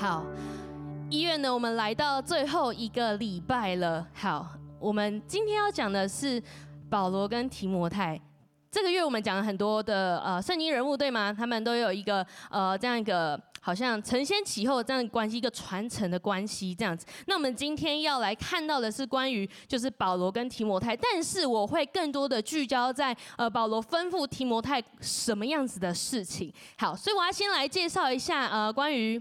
[0.00, 0.24] 好，
[1.10, 4.06] 医院呢，我们来到最后一个礼拜了。
[4.14, 4.46] 好，
[4.78, 6.40] 我们今天要讲的是
[6.88, 8.16] 保罗跟提摩太。
[8.70, 11.34] 这个月我们讲了很多的呃圣经人物，对吗？
[11.36, 17.04] 他们都有一个呃这样一个好像承先启后这样关系，一个传承的关系这样子。
[17.26, 26.52] 那我们今天要来看到的是关于就是保罗跟提摩太，但是我会更多的聚焦在呃保罗吩咐提摩太什么样子的事情。
[26.78, 29.20] 好，所以我要先来介绍一下呃关于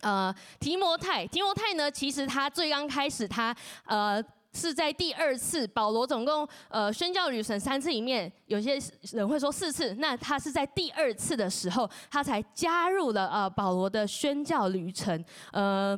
[0.00, 1.26] 呃提摩太。
[1.26, 4.22] 提摩太呢，其实他最刚开始他呃。
[4.52, 8.76] 是在第二次保罗总共呃宣教旅程三次里面，有些
[9.12, 15.96] 人会说四次，那他是在第二次的时候，他才加入了呃保罗的宣教旅程，呃。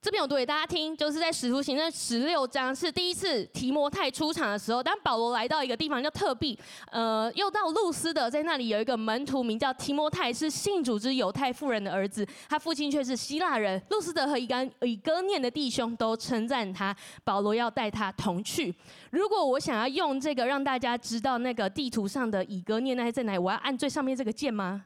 [0.00, 6.56] 这边我读给大家听，就是在使徒行传十六章是第一次提摩太出场的时候，当保罗来到一个地方叫特庇，
[6.92, 13.82] 呃，又到路斯德，在那里有一个门徒名叫提摩太，是信主之犹太妇人的儿子，他父亲却是希腊人。
[13.90, 18.72] 路斯德和以哥以哥念的弟兄都称赞他，保罗要带他同去。
[19.10, 24.84] 如果我想要用这个让大家知道那个地图上的以哥念那些在哪里，我要按最上面这个键吗？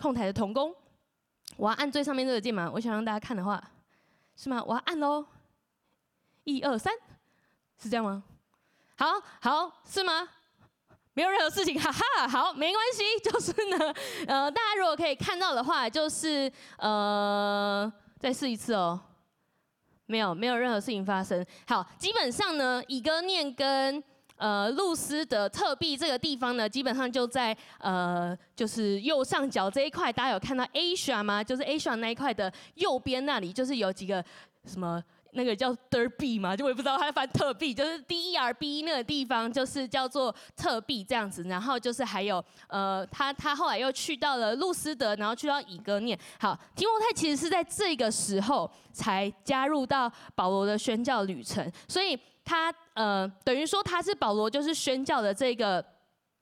[0.00, 0.74] 控台的童工，
[1.58, 2.70] 我要按最上面这个键吗？
[2.72, 3.62] 我想让大家看的话。
[4.36, 4.62] 是吗？
[4.66, 5.24] 我要按喽，
[6.44, 6.92] 一二三，
[7.78, 8.22] 是这样吗？
[8.98, 9.06] 好
[9.40, 10.28] 好，是吗？
[11.14, 13.02] 没有任何事情， 哈哈，好，没关系。
[13.24, 13.94] 就是呢，
[14.28, 19.00] 呃，大家如果可以看到的话，就是呃，再试一次哦。
[20.04, 21.44] 没有，没有任何事情发生。
[21.66, 24.02] 好，基本上呢，以哥念跟
[24.36, 31.42] 呃路斯的特庇这个地方呢，基本上就在呃，就是右上角这一块，大家有看到 Asia 吗？
[31.42, 34.24] 就是 Asia 那一块的右边那里，就是有几个
[34.64, 41.42] 什么那个叫 Derby 嘛，就我也不知道它翻特庇，就是 D E R B 那个地方，就是叫做特庇这样子。
[41.44, 46.18] 然后就是还有呃，他他后来又去到了路斯德，然后去到以哥念。
[46.38, 52.18] 好，提摩太其实是在这个时候才加入到保罗的宣教旅程，所以。
[52.48, 55.84] 他呃，等于说他是保罗，就是宣教的这个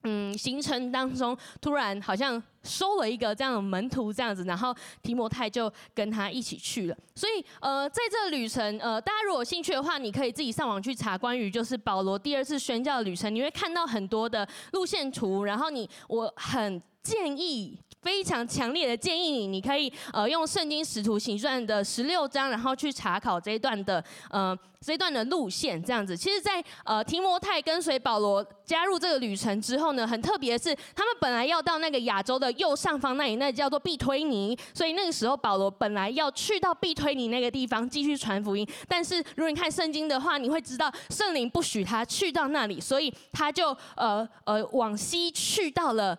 [0.05, 6.97] 嗯行程当中，突然好像收了一个这样的门徒这样子，然后提摩太就跟他一起去了。
[7.17, 17.79] 所以呃，在这旅程呃，大家如果兴趣的话，你可以自己上网去查关于就是保罗第二次宣教的旅程，你会看到很多的路线图，然后你我很建议。
[18.05, 26.15] 非常强烈的建议你，你可以呃用圣经使徒行传的十六章，然后去查考这一段的呃这一段的路线，这样子。
[26.15, 46.19] 其实在，呃提摩太跟随保罗加入这个旅程之后呢，很特别的是，他们本来要到那个亚洲的右上方那里，那叫做必推尼，所以那个时候保罗本来要去到必推尼那个地方继续传福音，但是如果你看圣经的话，你会知道圣灵不许他去到那里，所以他就呃呃往西去到了。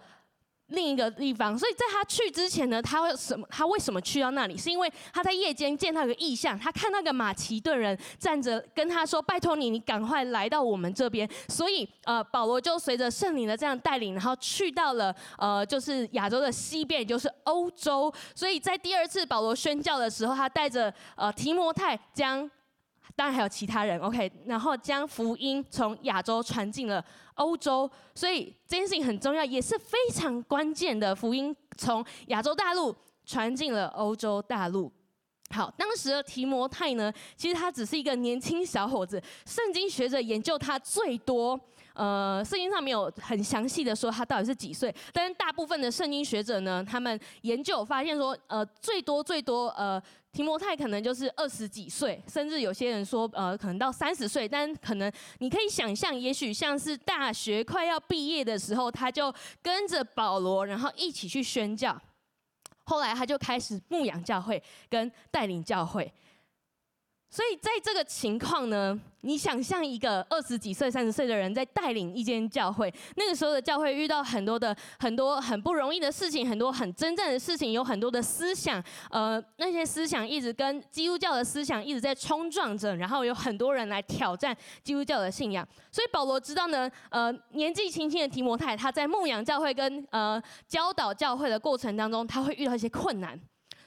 [0.69, 3.47] 另一个地方，所以在他去之前呢，他会什么？
[3.51, 4.57] 他为什么去到那里？
[4.57, 18.11] 是因为他在夜间见到一个异象，他看那个马其顿人站着，跟他说：“拜托你，你赶快来到我们这边。”所以，呃，保罗就随着圣灵的这样带领，然后去到了呃，就是亚洲的西边，也就是欧洲。
[18.33, 22.49] 所以在第二次保罗宣教的时候，他带着呃提摩太将。
[23.15, 27.01] 当然还有其他人，OK，然后将福音从亚洲传进了
[27.35, 31.15] 欧洲，所以这件事情很重要，也是非常关键的。
[31.15, 34.91] 福音从亚洲大陆传进了欧洲大陆。
[35.51, 41.59] 好，当时的提摩太呢，其实他只是一个年轻小伙子，圣经学者研究他最多。
[41.95, 50.01] 呃，圣经上没有很详细的说他到底是几岁，但是大部分的圣经学者呢，他们研究发现说，呃，最多最多，呃，
[50.33, 61.97] 提摩太可能就是二十几岁，甚至有些人说，呃，可能到三十岁，但可能你可以想象，也许像是大学快要毕业的时候，他就跟着保罗，然后一起去宣教，
[62.83, 66.11] 后来他就开始牧养教会跟带领教会。
[67.35, 85.67] 所以在这个情况呢，你想象一个二十几岁、三十岁的人在带领一间教会，那个时候的教会遇到很多的、很多很不容易的事情，很多很真正的事情，有很多的思想，呃，那些思想一直跟基督教的思想一直在冲撞着，然后有很多人来挑战基督教的信仰。
[85.91, 93.37] 所以保罗知道呢，呃，年纪轻轻的提摩太他在牧养教会跟呃教导教会的过程当中，他会遇到一些困难。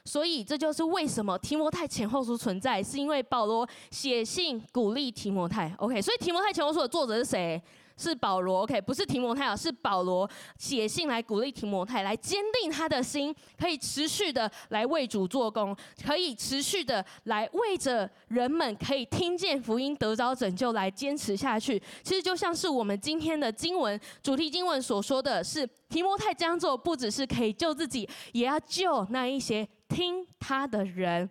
[0.08, 5.70] 所以这就是为什么提摩太前后书存在，是因为保罗写信鼓励提摩太。
[5.76, 7.62] OK，所以提摩太前后书的作者是谁？
[8.00, 15.76] 是保罗，OK，不是提摩太啊，是保罗写信来鼓励提摩太，来坚定他的心，可以持续的来为主做工，
[16.06, 21.82] 可以持续的来为着人们可以听见福音得着拯救来坚持下去。
[22.04, 31.28] 其实就像是我们今天的经文主题经文所说的是，提摩太这样做不只是可以救自己，也要救那一些听他的人。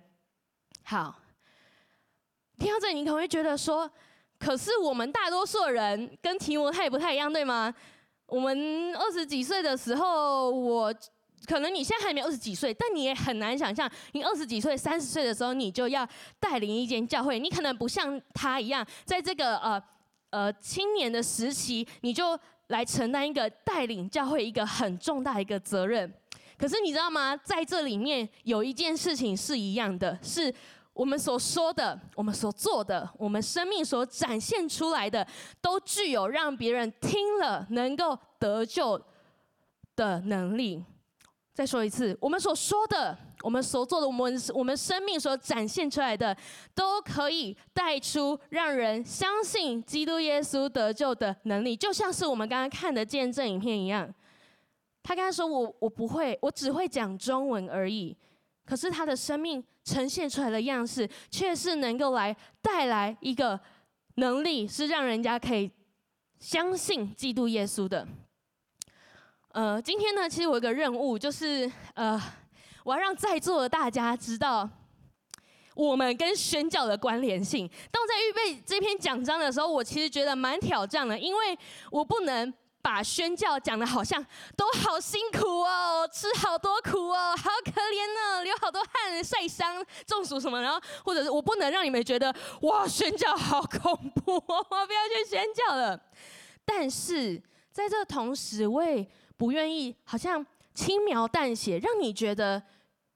[0.84, 1.20] 好，
[2.58, 3.90] 听到这里，你可能会觉得说，
[4.40, 7.74] 可是我们大多数人跟提摩太不太一样，对吗？
[8.26, 10.94] 我们二十几岁的时候，我
[11.46, 16.08] 可能你现在还没二十几岁，但你也很难想象，你二十几岁、三十岁的时候，你就要
[16.40, 17.40] 带领一间教会。
[17.40, 19.82] 你可能不像他一样，在这个呃
[20.32, 22.38] 呃青年的时期，你就
[22.68, 26.14] 来承担一个带领教会一个很重大一个责任。
[26.58, 27.38] 可是你知道吗？
[27.38, 30.54] 在这里面有一件事情是一样的，是。
[30.94, 35.24] 我们所说的，我们所做的，我们生命所展现出来的，
[35.62, 39.00] 都具有让别人听了能够得救
[39.96, 40.84] 的能力。
[41.54, 46.36] 再说一次，我们所说的，我们所做的，我们我们生命所展现出来的，
[46.74, 51.78] 都可以带出让人相信基督耶稣得救的能力。
[51.78, 54.12] 就像是我们刚刚看的见证影片一样，
[55.08, 58.14] 他刚才说我我不会，我只会讲中文而已。
[58.66, 63.58] 可是他的生命呈现出来的样式，却是能够来带来一个
[64.16, 65.72] 能力，是让人家可以
[66.42, 68.06] 相信基督耶稣的。
[69.54, 72.22] 呃，今天呢，其实我有个任务，就是呃，
[72.84, 74.70] 我要让在座的大家知道
[75.74, 77.66] 我们跟宣教的关联性。
[77.90, 81.58] 当我在预备这篇讲章的时候，我其实觉得蛮挑战的，因为
[81.92, 82.54] 我不能。
[82.88, 84.26] 把宣教讲的好像
[84.56, 96.00] 都好辛苦哦，吃好多苦哦，好可怜哦，流好多汗，晒伤、中暑什么，然后或者是我不能让你们觉得哇，宣教好恐怖哦，我不要去宣教了。
[96.64, 97.44] 但是
[97.74, 99.06] 在这同时，我也
[99.36, 102.64] 不愿意好像轻描淡写，让你觉得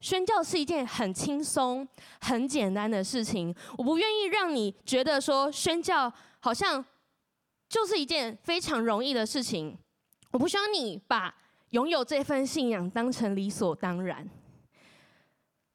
[0.01, 1.87] 宣教是一件很轻松、
[2.19, 3.55] 很简单的事情。
[3.77, 6.83] 我不愿意让你觉得说宣教好像。
[7.71, 9.77] 就是一件非常容易的事情，
[10.31, 11.33] 我不希望你把
[11.69, 14.29] 拥有这份信仰当成理所当然。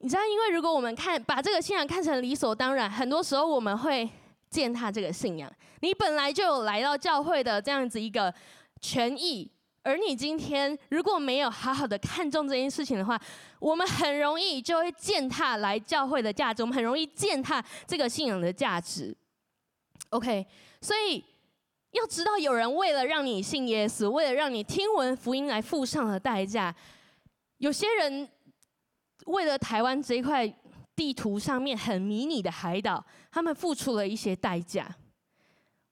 [0.00, 4.06] 你知道，因为如果我们看把这个信仰看成理所当然，很多时候我们会
[4.50, 5.50] 践踏这个信仰。
[5.80, 8.32] 你本来就有来到教会的这样子一个
[8.78, 9.50] 权益，
[9.82, 13.18] 而你今天如果没有好好的看重这件事情的话，
[13.58, 19.16] 我们很容易就会践踏来教会的价值，我们很容易践踏这个信仰的价值。
[20.10, 20.46] OK，
[20.82, 21.24] 所以。
[21.96, 26.74] 要知道，有人为了让你信耶稣，为了让你听闻福音来付上了代价。
[27.58, 28.28] 有些人
[29.24, 30.46] 为了台湾这一块
[30.94, 34.94] 地图上面很迷你的海岛，他们付出了一些代价。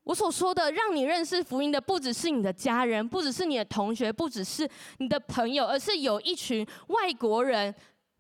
[0.03, 4.69] 我所说的让你认识福音的，不只是你的家人，不只是你的同学，不只是
[4.99, 7.75] 你的朋友，而是有一群外国人，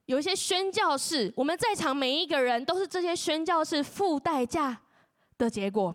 [0.06, 1.30] 有一些宣教士。
[1.36, 4.80] 我们在场每一个人都是这些宣教士付代价
[5.36, 5.94] 的结果。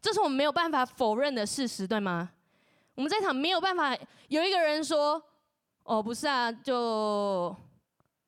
[0.00, 2.30] 这是我们没有办法否认的事实，对吗？
[2.94, 3.96] 我们在场没有办法
[4.28, 5.22] 有一个人说
[5.84, 7.54] ：“哦，不是啊，就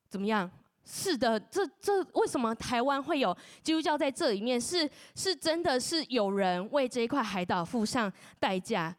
[0.09, 0.49] 怎么样？”
[0.83, 4.59] 是的，这这为什么台湾会有基督教在这里面？
[4.59, 8.93] 是是真的是有人为这一块海岛付上代价。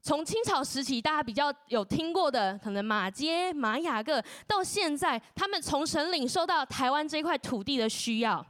[0.00, 8.44] 从清朝时期，大家比较有听过的，可能马街、马雅各，到现在，他们从神领受到台湾这块土地的需要。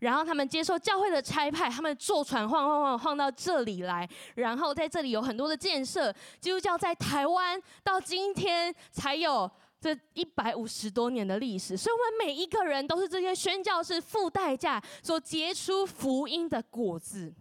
[0.00, 6.14] 然后他们接受教会的差派，他们坐船晃晃晃晃到这里来，然后在这里有很多的建设。
[6.40, 9.50] 基督教在台湾到今天才有
[9.80, 17.34] 这一百五十多年的历史，所以我们每一个人都是这些宣教士付代价所结出福音的果子。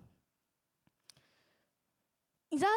[2.49, 2.71] 你知道，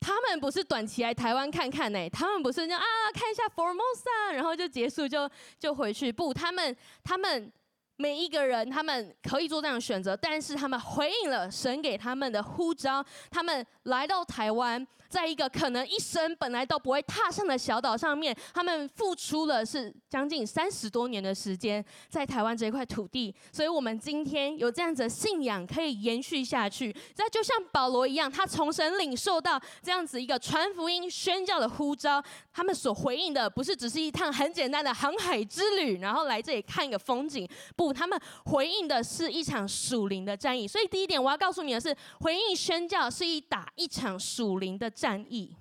[0.00, 6.74] 他们不是短期来台湾看看呢，他们不是这样啊看一下 Formosa，然后就结束就就回去，不，他们
[7.04, 7.52] 他们。
[7.98, 14.86] 每一个人，他们可以做这样的选择，但是他们回应了神给他们的呼召，他们来到台湾。
[15.08, 26.94] 在一个可能一生本来都不会踏上的小岛上面，他们付出了是将近三十多年的时间在台湾这一块土地，所以我们今天有这样子的信仰可以延续下去。
[27.16, 32.22] 那就像保罗一样，他从神领受到这样子一个传福音宣教的呼召，
[32.52, 40.68] 他们所回应的不是只是一趟很简单的航海之旅，然后来这里看一个风景，不，他们回应的是一场属灵的战役。
[40.68, 44.88] 所以第一点我要告诉你的是，回应宣教是一打一场属灵的。
[44.98, 45.54] 战役，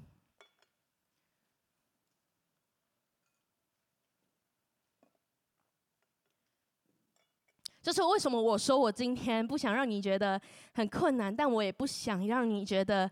[7.88, 10.38] 这是为什么我说我今天不想让你觉得
[10.74, 13.10] 很困难，但我也不想让你觉得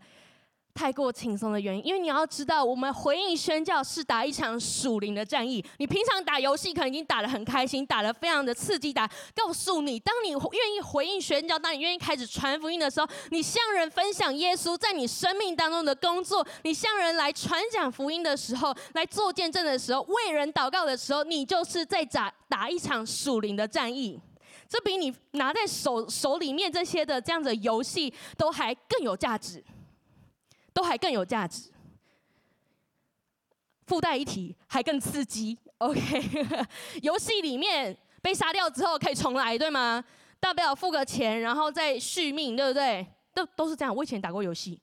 [0.74, 5.64] 太过轻松的原因，因为你要知道，我们回应宣教是打一场属灵的战役。
[5.78, 8.92] 你平常打游戏可能已经打得很开心，打得非常的刺激。
[8.92, 24.20] 打告诉你，当你愿意回应宣教，当你愿意开始传福音的时候，你向人分享耶稣在你生命当中的工作，你向人来传讲福音的时候，来做见证的时候，为人祷告的时候，你就是在打打一场属灵的战役。
[24.68, 29.64] 这比你拿在手手里面这些的这样的游戏都还更有价值。
[30.76, 31.70] 都还更有价值，
[33.86, 35.56] 附带一提还更刺激。
[35.78, 36.46] OK，
[37.00, 40.04] 游戏里面被杀掉之后可以重来，对吗？
[40.38, 43.06] 大不了付个钱，然后再续命，对不对？
[43.32, 43.96] 都都是这样。
[43.96, 44.78] 我以前打过游戏，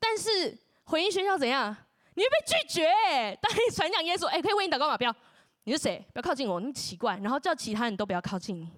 [0.00, 1.76] 但是回音宣教怎样？
[2.14, 2.88] 你会被拒绝。
[3.40, 4.98] 当你传讲耶稣，哎，可以为你祷告吗？
[4.98, 5.14] 不要，
[5.62, 6.04] 你是谁？
[6.12, 7.16] 不要靠近我，你奇怪。
[7.18, 8.68] 然后叫其他人都不要靠近你。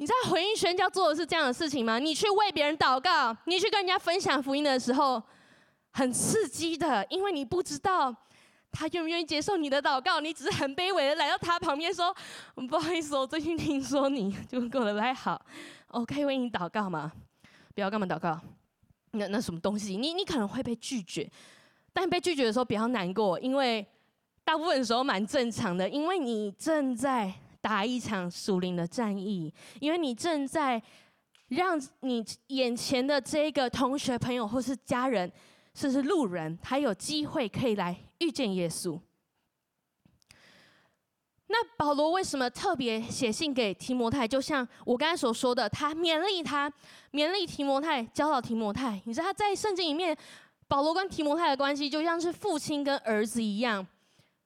[0.00, 1.98] 你在回应宣教做的是这样的事情吗？
[1.98, 5.20] 你去为别人祷告，你去跟人家分享福音的时候，
[5.90, 8.14] 很刺激的，因为你不知道
[8.70, 10.20] 他愿不愿意接受你的祷告。
[10.20, 12.14] 你只是很卑微的来到他旁边说
[12.70, 15.40] ：“不好意思，我最近听说你 就过得不太好，
[15.88, 17.10] 我可以为你祷告吗？”
[17.74, 18.40] 不要干嘛祷告？
[19.10, 19.96] 那那什么东西？
[19.96, 21.28] 你你可能会被拒绝，
[21.92, 23.84] 但被拒绝的时候不要难过，因为
[24.44, 27.34] 大部分时候蛮正常的，因为你正在。
[27.68, 30.82] 打一场属灵的战役，因为你正在
[31.48, 35.30] 让你眼前的这个同学、朋友或是家人，
[35.74, 38.98] 甚至路人，他有机会可以来遇见耶稣。
[41.48, 44.26] 那保罗为什么特别写信给提摩太？
[44.26, 46.72] 就像我刚才所说的，他勉励他，
[47.12, 48.98] 勉励提摩太，教导提摩太。
[49.04, 50.16] 你知道他在圣经里面，
[50.66, 53.86] 保罗跟提摩太的关系就像是父亲跟儿子一样。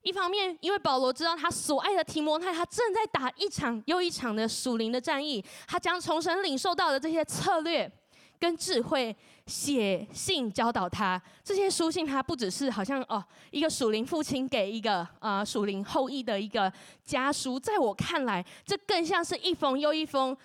[0.02, 7.90] 一方面，因为保罗知道他所爱的提摩太，他正在打一场又一场的属灵的战役，他将从神领受到的这些策略
[8.38, 9.16] 跟智慧
[9.46, 11.20] 写信教导他。
[11.44, 16.72] 这些书信，他不只是好像哦一个属灵父亲给一个啊、呃、属灵后裔的一个
[17.04, 20.36] 家书，在我看来，这更像是一封又一封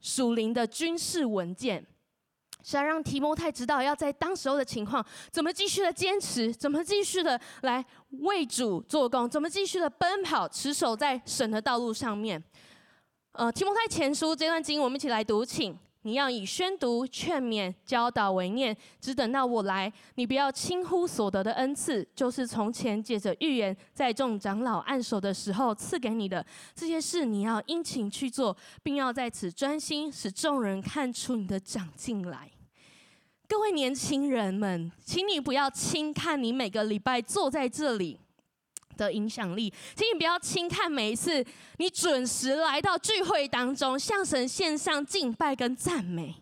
[0.00, 1.84] 属灵的军事文件。
[2.62, 7.84] 是要让提摩太知道，要在当时候的情况，怎么继续的坚持，怎么继续的来
[8.22, 12.42] 为主做工，怎么继续的奔跑，持守在神的道路上面。
[13.32, 15.78] 呃，提摩太前书这段经，我们一起来读，请。
[16.02, 19.92] 你要以宣读、劝勉、教导为念，只等到我来。
[20.14, 32.50] 你不要轻忽所得的恩赐，就是从前借着预言，在众长老按手的时候赐给你的这些事，你要殷勤去做，并要在此专心，使众人看出你的长进来。
[33.46, 38.18] 各位年轻人们，请你不要轻看你每个礼拜坐在这里
[39.00, 41.44] 的影响力，请你不要轻看每一次
[41.78, 46.34] 你准时来到聚会当中，向神献上敬拜跟赞美，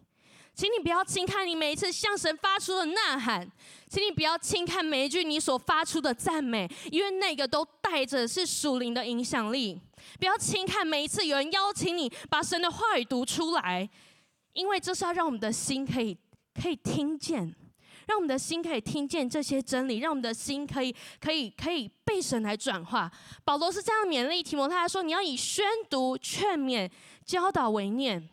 [0.54, 3.48] 请你不要轻看你每一次向神发出的呐喊，
[3.88, 9.80] 请你不要轻看每一句你所发出的赞美，因为那个都带着是属灵的影响力。
[10.18, 13.88] 不要轻看每一次有人邀请你把神的话语读出来，
[14.52, 16.16] 因为这是要让我们的心可以
[16.60, 17.54] 可以听见。
[18.08, 23.12] 让我们的心可以听见这些真理，让我们的心可以、可以、可以被神来转化。
[23.44, 26.90] 保罗是这样勉励提摩太，他说：“你要以宣读、劝勉、
[27.26, 28.30] 教导为念。”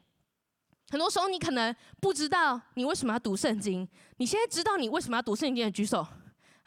[0.89, 3.85] 很多时候，你可能不知道你为什么要读圣经。
[4.15, 6.07] 你现在知道你为什么要读圣经的，举手。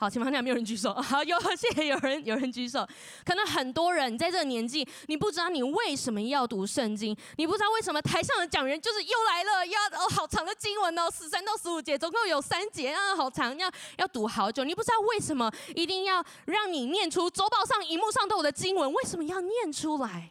[0.00, 0.94] 好，前方那没有人举手。
[1.02, 2.86] 好，有谢谢有人有人举手。
[3.24, 14.62] 可能很多人在这个年纪，你不知道你为什么要读圣经，你不知道为什么台上的讲员就是又来了，要哦好长的经文哦，十三到十五节，总共有三节啊，好长，要要读好久。
[14.62, 20.30] 你不知道为什么一定要让你念出周报上、荧幕上都有的经文，为什么要念出来？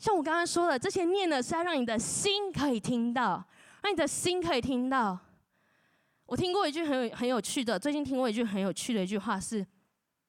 [0.00, 3.44] 像我刚刚说的，这些念的是要让你的心可以听到，
[3.82, 5.16] 让你的心可以听到。
[6.26, 9.64] 我听过一句很有很有趣的，最近听过一句很有趣的一句话是：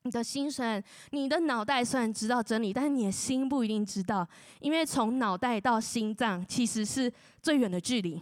[0.04, 4.27] 你的心虽然，你的脑袋虽然知道真理，但是你的心不一定知道，
[4.60, 7.12] 因为从脑袋到心脏其实是
[7.42, 8.22] 最远的距离，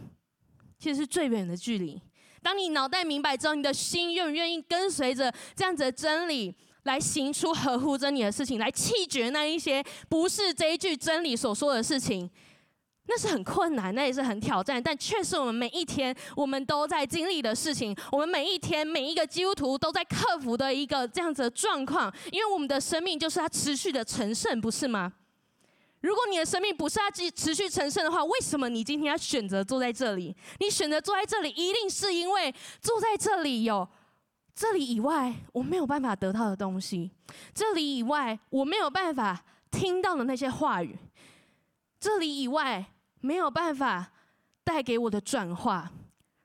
[0.79, 2.01] 其实是最远的距离。
[2.41, 12.29] 当你脑袋明白之后，你的心愿不愿意跟随着这样子的真理来行出合乎真理的事情，来弃绝那一些不是这一句真理所说的事情。
[13.07, 17.95] 那是很困难，那也是很挑战，但却是我们每一天我们都在经历的事情。
[18.11, 25.13] 我们每一天每一个基督徒都在克服的一个这样子的状况，因为我们的生命就是要持续的成圣，不是吗？
[26.01, 30.35] 如果你的生命不是要持持续成圣的话，为什么你今天要选择坐在这里？
[30.59, 33.87] 你选择坐在这里，一定是因为坐在这里有
[34.55, 37.11] 这里以外我没有办法得到的东西，
[37.53, 40.97] 这里以外我没有办法听到的那些话语，
[41.99, 42.83] 这里以外。
[43.25, 44.11] 没有办法
[44.63, 45.91] 带给我的转化，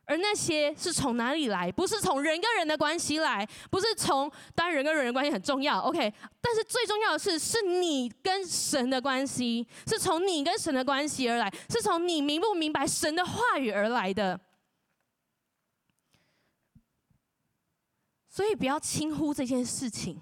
[0.07, 1.71] 而那些是从哪里来？
[1.71, 6.13] 不是从人跟人的关系来，不是从当然人跟人的关系很重要，OK。
[6.41, 14.41] 但是最重要的是，是你跟神的关系，是从你跟神的关系而来，是从你明不明白神的话语而来的。
[18.29, 20.21] 所以不要轻忽这件事情。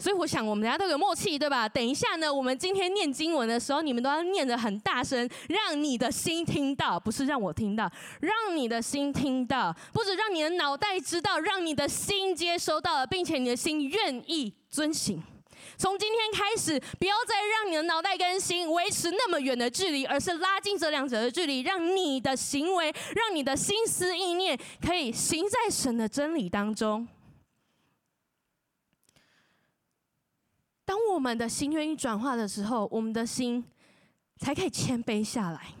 [0.00, 1.68] 所以我想，我们大家都有默契，对吧？
[1.68, 7.90] 等一下呢，我们今天念经文的时候，你们都要念得很大声，让你的心听到，不是让我听到，
[8.20, 15.20] 让你的心听到，不止让你的脑袋知道，让你的心接收到了，并且你的心愿意遵行。
[15.76, 27.06] 从今天开始，不要再让你的脑袋跟心维持那么远的距离，而是拉近这两者的距离，让你的行为，让你的心思意念，可以行在神的真理当中。
[30.88, 33.62] 当我们的心愿意转化的时候，我们的心
[34.38, 35.74] 才可以谦卑下来，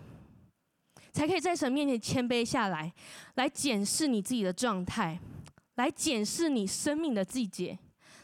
[1.14, 2.92] 才可以在神面前谦卑下来，
[3.36, 5.18] 来检视你自己的状态，
[5.76, 7.78] 来检视你生命的季节，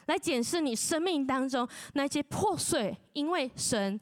[0.08, 3.98] 来检视你生命当中那些破碎，因为神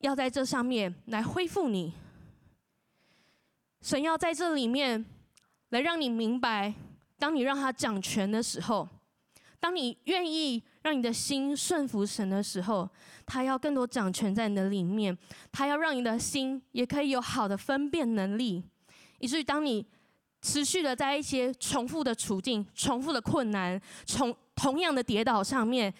[0.00, 1.94] 要在这上面来恢复你，
[3.80, 5.02] 神要在这里面
[5.70, 6.74] 来让你明白，
[7.18, 8.86] 当你让他掌权的时候，
[9.58, 10.62] 当你愿意。
[10.88, 12.88] 让你的心顺服神的时候，
[13.26, 15.16] 他要更多掌权在你的里面，
[15.52, 18.64] 他要让你的心也可以有好的分辨能力，
[19.18, 19.84] 以至于当你
[20.40, 25.92] 持续的在一些重复的处境、重复的困难、重同样的跌倒上面，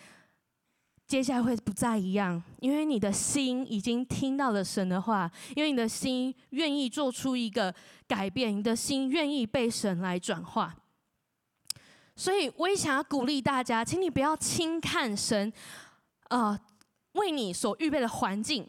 [1.06, 7.74] 接下来会不再一样，因为你的心已经听到了神的话，因为你的心愿意做出一个
[8.06, 10.74] 改变，你的心愿意被神来转化。
[12.18, 15.52] 所以，我也想要鼓励大家，请你不要轻看神，
[16.24, 16.58] 啊，
[17.12, 18.68] 为你所预备的环境。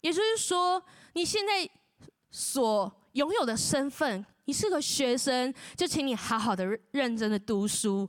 [0.00, 1.68] 也就是说，你现在
[2.30, 8.08] 所拥有的身份，你是个学生，就请你好好的认真的读书。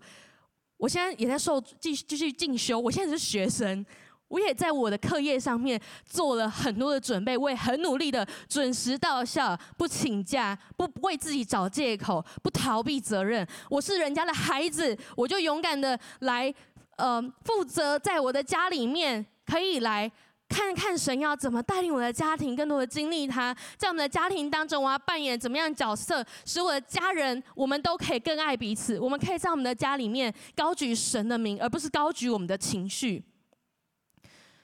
[0.77, 3.85] 我现在也在受继继续进修，我现在是学生。
[4.29, 13.45] 我也在我的课业上面做了很多的准备，我也很努力的准时到校，不请假，不为自己找借口，不逃避责任。
[13.69, 16.53] 我是人家的孩子，我就勇敢的来，
[16.97, 20.11] 呃，负责在我的家里面，可以来
[20.47, 23.55] 看看神要怎么带领我的家庭，更多的经历他。
[23.77, 28.99] 在我们的家庭当中，我要扮演怎么样的角色，使我的家人，我们都可以更爱彼此。
[28.99, 33.23] 我们可以在我们的家里面高举神的名，而不是高举我们的情绪。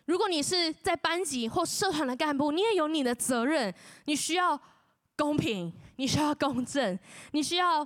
[0.06, 3.74] 如果你是在班级或社团的干部，你也有你的责任。
[4.06, 4.60] 你需要
[5.18, 6.98] 公平，你需要公正，
[7.32, 7.86] 你需要，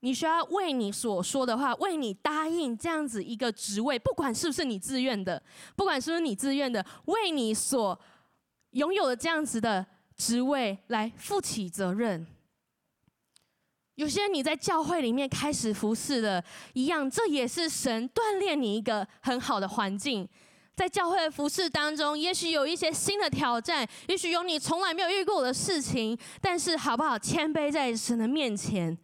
[0.00, 5.42] 你需要为你所说的话，为你答应这样子一个职位，不管是不是你自愿的，
[5.76, 8.00] 不管是不是你自愿的，为你所
[8.70, 9.84] 拥有的这样子的
[10.16, 12.26] 职位来负起责任。
[13.96, 20.26] 有些你在教会里面开始服侍的一样，这也是神锻炼你一个很好的环境。
[20.82, 27.16] 在教会的服事当中，也许有一些新的挑战，也许有你从来没有遇过的事情，但是好不好？
[27.16, 28.98] 谦卑在神的面前，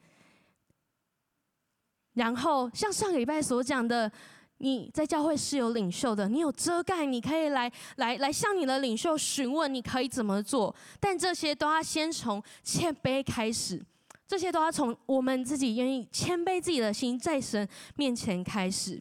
[2.14, 4.11] 然后像上个礼拜所讲的，
[4.57, 10.75] 你在教会是有领袖的，你有遮盖，你可以来来来向你的领袖询问，你可以怎么做？
[10.99, 13.81] 但这些都要先从谦卑开始，
[14.27, 19.01] 这些都要从我们自己愿意谦卑自己的心，在神面前开始。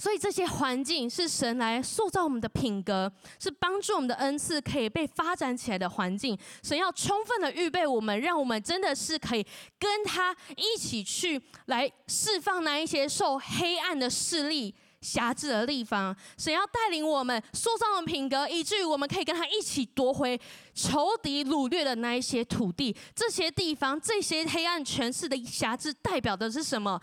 [0.00, 6.38] 所以这些环境是神来塑造我们的品格，是帮助我们的恩赐可以被发展起来的环境。
[6.62, 9.46] 神要充分的预备我们，让我们真的是可以
[9.78, 16.16] 跟他一起去来释放那一些受黑暗的势力辖制的地方。
[16.38, 20.40] 神要带领我们塑造的品格，以至于我们可以跟他一起夺回
[20.74, 22.96] 仇敌掳掠的那一些土地。
[23.14, 26.98] 这些地方，这些黑暗权势的辖制，代表的是什么？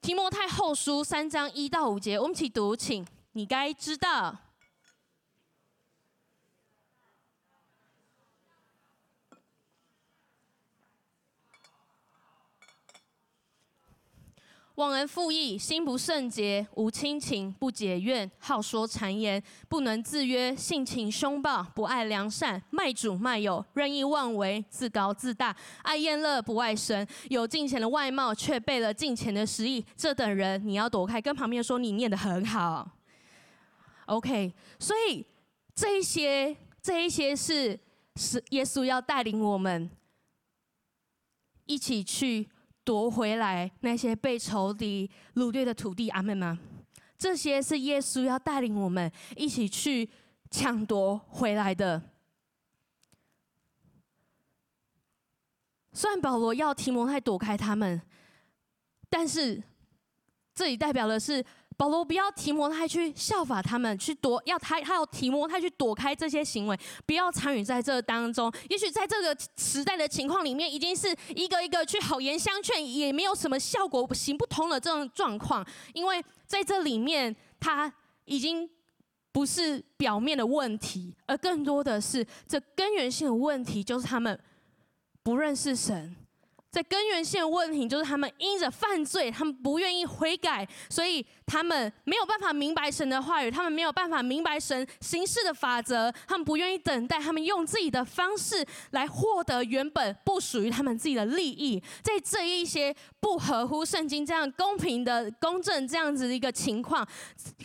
[0.00, 4.34] 提摩太后书三章一到五节，我们一起读，请你该知道。
[14.78, 29.84] 忘恩负义，心不圣洁，无亲情，不解怨，好说谗言，不能自约，性情凶暴，不爱良善，卖主卖友，任意妄为，自高自大，爱宴乐，不爱神，有金钱的外貌，却背了金钱的实意。
[29.96, 31.20] 这等人你要躲开。
[31.20, 32.88] 跟旁边说，你念得很好。
[34.06, 35.26] OK，所以
[35.74, 37.76] 这一些，这一些是
[38.14, 39.90] 是耶稣要带领我们
[41.66, 42.48] 一起去。
[42.88, 46.58] 夺回来那些被仇敌掳掠的土地，阿门吗？
[47.18, 50.08] 这些是耶稣要带领我们一起去
[50.50, 52.02] 抢夺回来的。
[55.92, 58.00] 虽然保罗要提摩太躲开他们，
[59.10, 59.62] 但是
[60.54, 61.44] 这里代表的是。
[61.78, 68.52] 保罗不要提摩太去效法他们，去躲要他，他要提摩太去躲开这些行为，不要参与在这当中。
[68.68, 75.64] 也许在这个时代的情况里面，已经是一个一个去好言相劝，也没有什么效果，行不通的这种状况。
[75.94, 77.90] 因为在这里面，他
[78.24, 78.68] 已经
[79.30, 84.36] 不是表面的问题，而更多的是这根源性的问题，就是他们
[85.22, 86.16] 不认识神。
[86.70, 101.82] 在根源性问题，就是他们因着犯罪，他们不愿意悔改，所以他们没有办法明白神的话语，他们没有办法明白神行事的法则，他们不愿意等待，他们用自己的方式来获得原本不属于他们自己的利益。
[102.02, 107.06] 在这一些不合乎圣经这样公平的公正这样子的一个情况，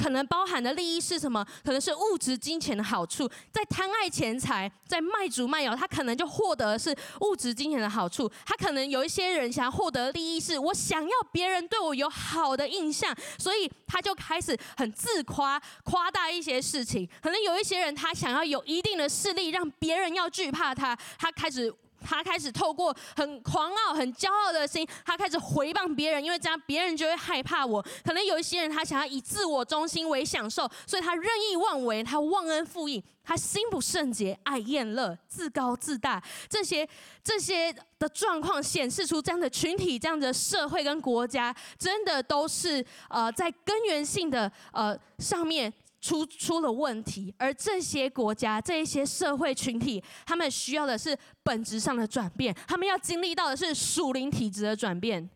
[0.01, 1.45] 可能包含的利益是什么？
[1.65, 3.29] 可能是物质金钱的好处。
[3.51, 8.92] 在贪爱钱财，在卖主卖友，他可能就获得的是物质金钱的好处，他可能。
[8.93, 17.09] 有一些人想要获得利益，是我想要别人对我有好的印象，所以他就开始很自夸，夸大一些事情。
[17.21, 21.73] 可能有一些人他想要有一定的势力，让别人要惧怕他，他开始。
[22.03, 27.83] 他开始透过很狂傲、很骄傲的心，他开始回谤别人，因为这样别人就会害怕我。
[28.03, 36.21] 可能有一些人，他想要以自我中心为享受，所以他任意妄为，他忘恩负义，他心不圣洁，爱宴乐，自高自大。
[36.49, 36.87] 这些
[37.23, 45.73] 这些的状况显示出这样的群体、这样的社会跟国家，真的都是呃在根源性的呃上面。
[46.03, 55.29] 出出了问题，而这些国家、这一些社会群体，他们需要的是本质上的转变，他们要经历到的是属灵体质的转变。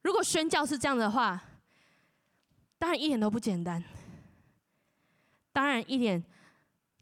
[0.00, 1.38] 如果宣教是这样的话，
[2.78, 3.84] 当然一点都不简单，
[5.52, 6.24] 当然一点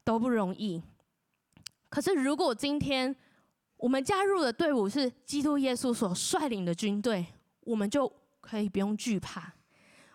[0.03, 0.83] 都不容易。
[1.89, 3.15] 可是，如果今天
[3.77, 7.25] 我们加入的队伍是基督耶稣所率领的军队，
[7.61, 9.53] 我们就可以不用惧怕，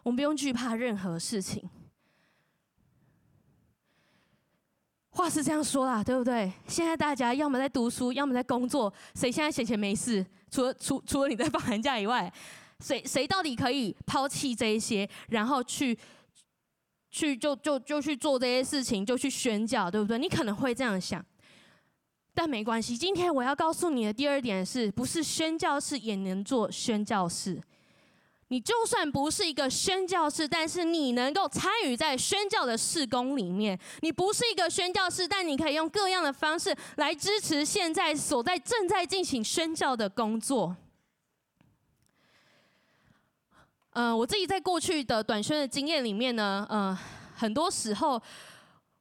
[0.04, 1.70] 我们不用惧怕任何事情。
[5.14, 6.52] 话是这样说啦，对不对？
[6.68, 10.26] 现在大家要么在读书，要么在工作，谁现在闲闲没事？
[10.50, 12.32] 除了除除了你在放寒假以外，
[12.80, 15.98] 谁谁到底可以抛弃这一些，然后去
[17.12, 20.18] 去就就就去做这些事情，就去宣教，对不对？
[20.18, 21.24] 你可能会这样想，
[22.34, 22.98] 但没关系。
[22.98, 27.62] 今天我要告诉你的第二点是，不是宣教士也能做宣教士？
[28.54, 33.80] 你就算不是一个宣教士，但是你能够参与在宣教的事工里面。
[34.02, 40.76] 你不是一个宣教士，但你可以用各样的方式来支持现在所在正在进行宣教的工作。
[43.94, 46.96] 嗯、我自己在过去的短宣的经验里面呢，嗯、
[47.36, 48.22] 很多时候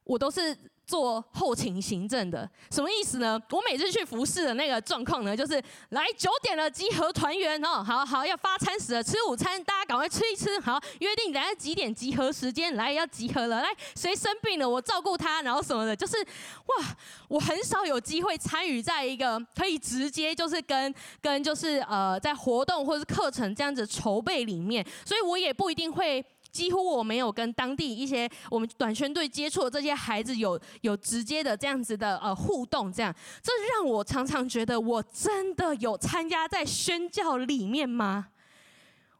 [0.03, 0.57] 我都是。
[0.85, 3.41] 做后勤行政的，什么意思呢？
[3.51, 16.95] 我每次去服侍的那个状况呢，就是来九点了集合团员哦，好好要发餐食了，吃午餐，大家赶快吃一吃，好约定等下几点集合时间，来要集合了，来谁生病了我照顾他，然后什么的，就是哇，
[17.29, 26.23] 我很少有机会参与在一个可以直接就是跟跟就是呃在活动或是课程这样子筹备里面，所以我也不一定会。
[26.53, 38.27] 几乎我没有跟当地一些我们短宣队接触的这些孩子有有直接的这样子的呃互动，这样这让我常常觉得我真的有参加在宣教里面吗？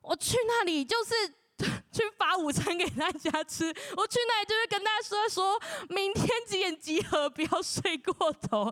[0.03, 1.13] 我去那里就是
[1.91, 8.71] 去发午餐给大家吃，我去那里就是跟大家说说明天几点集合，不要睡过头。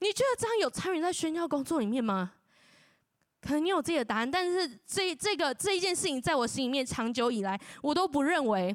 [0.00, 2.32] 你觉得这样有参与在宣教工作里面吗？
[3.44, 8.74] 可能你有自己的答案，但是这这个这一件事情，在我心里面长久以来，我都不认为。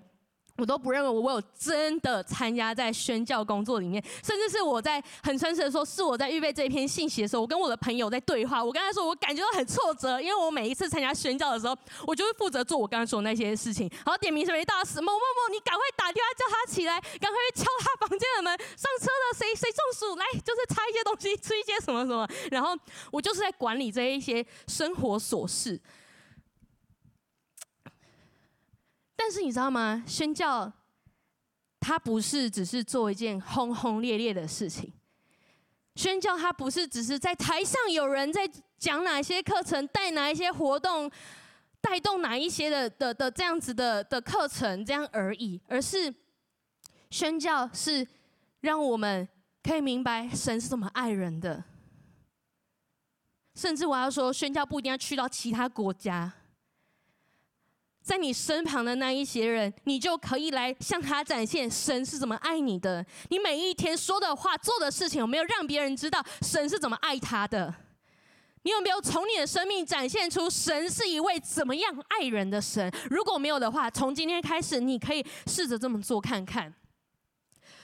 [0.62, 8.62] 我都不认为我有真的参加在宣教工作里面，甚至是我在很诚实的说，是我在预备这一篇信息的时候，我跟我的朋友在对话。
[8.62, 11.74] 我跟他说，我感觉到很挫折，因为我每一次参加宣教的时候，
[12.06, 19.29] 我就会负责做我刚刚说的那些事情，然后点名什么大事，某某某，你赶快打电话叫他起来，赶快去敲他房间的门，上车了，
[19.60, 22.78] 谁中暑，来就是擦一些东西，吃一些什么什么，然后
[23.12, 25.80] 我就是在管理这一些生活琐事。
[29.16, 30.02] 但是你知道吗？
[30.08, 30.72] 宣教，
[31.82, 34.94] 它不是只是做一件轰轰烈烈的事情。
[35.96, 41.12] 宣教，它不是只是在台上有人在讲哪些课程，带哪一些活动，
[41.82, 46.14] 带动哪一些的的的这样子的的课程这样而已，而是
[47.10, 48.08] 宣教是
[48.62, 49.28] 让我们
[49.70, 51.64] 可以明白神是怎么爱人的。
[53.54, 56.34] 甚至我要说，宣教不一定要去到其他国家。
[58.02, 63.06] 在你身旁的那一些人，你就可以来向他展现神是怎么爱你的。
[63.30, 67.72] 你每一天说的话、做的事情，有没有让别人知道神是怎么爱他的？
[68.64, 72.92] 你有没有从你的生命展现出神是一位怎么样爱人的神？
[73.12, 76.74] 如果没有的话，从今天开始，你可以试着这么做看看。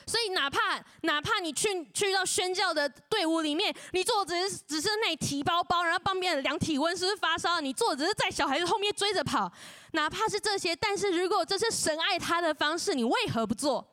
[0.07, 7.59] 所以，哪怕哪怕你去去到宣教的队伍里面，你做只是只是那提包包，然后帮别人量体温，是不是发烧？
[7.59, 9.51] 你做只是在小孩子后面追着跑，
[9.93, 13.85] 哪怕是这些，但是如果这是神爱他的方式，你为何不做？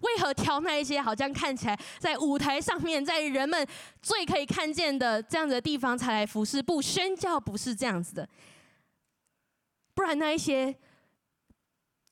[0.00, 3.66] 为何挑那一些好像看起来在舞台上面，在人们
[4.00, 6.62] 最可以看见的这样子的地方才来服侍？
[6.62, 8.28] 不，宣教不是这样子的，
[9.94, 10.74] 不然那一些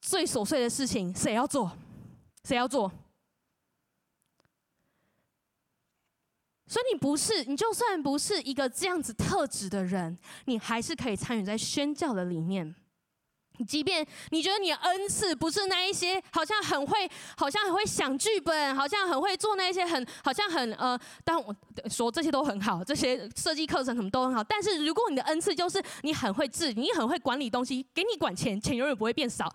[0.00, 1.70] 最琐碎的事情，谁要做？
[2.42, 2.92] 谁要做？
[6.76, 12.74] 所以你不是，你就算不是一个这样子特质的人，你还是可以参与在宣教的里面。
[13.66, 21.56] 即便你觉得你的恩赐不是那一些，好像很会，好像很会想剧本，好像很会做那一些很，好像很呃，当我
[21.88, 24.44] 说这些都很好，这些设计课程什么都很好。
[24.44, 29.50] 但是如果你的恩赐就是你很会治，你很会管理东西，给你管钱，钱永远不会变少。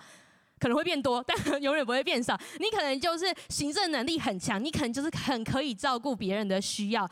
[0.62, 2.40] 可能会变多，但永远不会变少。
[2.60, 7.10] 你可能就是行政能力很强，你可能就是很可以照顾别人的需要，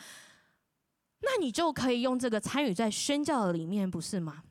[1.22, 4.44] 那你就可以用这个参与在宣教里面，不是吗？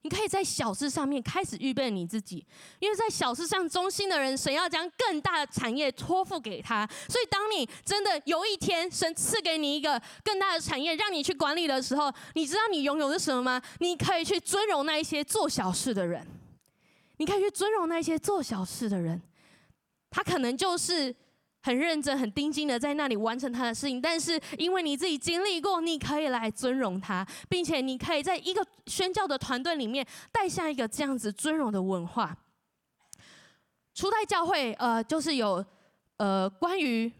[0.00, 2.46] 你可以在小事上面开始预备你自己，
[2.78, 6.86] 因为在小事上忠心的人，神要将更大的产业托付给他。
[7.08, 13.62] 所以，当你真的有一天神赐给你一个更大的产业，让你去管理的时候，你知道你拥有的是什么吗？
[13.80, 16.26] 你可以去尊荣那一些做小事的人。
[17.24, 19.18] 你可以去尊荣那些做小事的人，
[20.10, 21.14] 他可能就是
[21.62, 32.36] 很认真、很盯紧的在那里完成他的事情，但是因为你自己经历过，你可以来尊荣他，并且你可以在一个宣教的团队里面带下一个这样子尊荣的文化。
[33.94, 35.64] 初代教会，呃，就是有
[36.18, 37.10] 呃关于。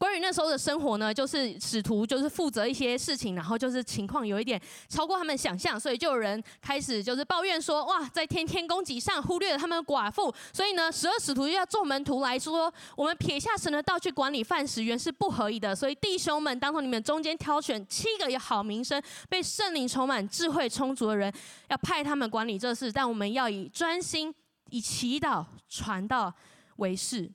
[0.00, 4.58] 关于那时候的生活呢，就是使徒就是负责一些事情，然后就是情况有一点
[4.88, 15.76] 超过他们想象，所以就有人开始就是抱怨说，哇，在天天供给上忽略了他们寡妇，所以呢，十二使徒就要众门徒来说，我们撇下神的道去管理饭食，原是不合宜的。
[15.76, 21.30] 所以弟兄们，当从你们中间挑选七个有好名声、被圣灵充满、智慧充足的人，
[21.68, 24.34] 要派他们管理这事，但我们要以专心、
[24.70, 26.32] 以祈祷、传道
[26.76, 27.30] 为事。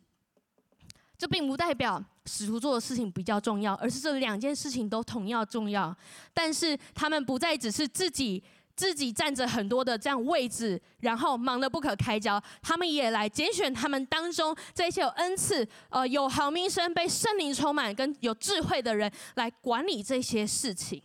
[1.17, 5.95] 这并不代表使徒做的事情比较重要，而是这两件事情都同样重要。
[6.33, 8.43] 但是他们不再只是自己
[8.75, 12.41] 自己占着很多的这样位置，然后忙得不可开交。
[12.61, 21.01] 他们也来拣选他们当中这些有恩赐、呃有好名声、被圣灵充满跟有智慧的人来管理这些事情。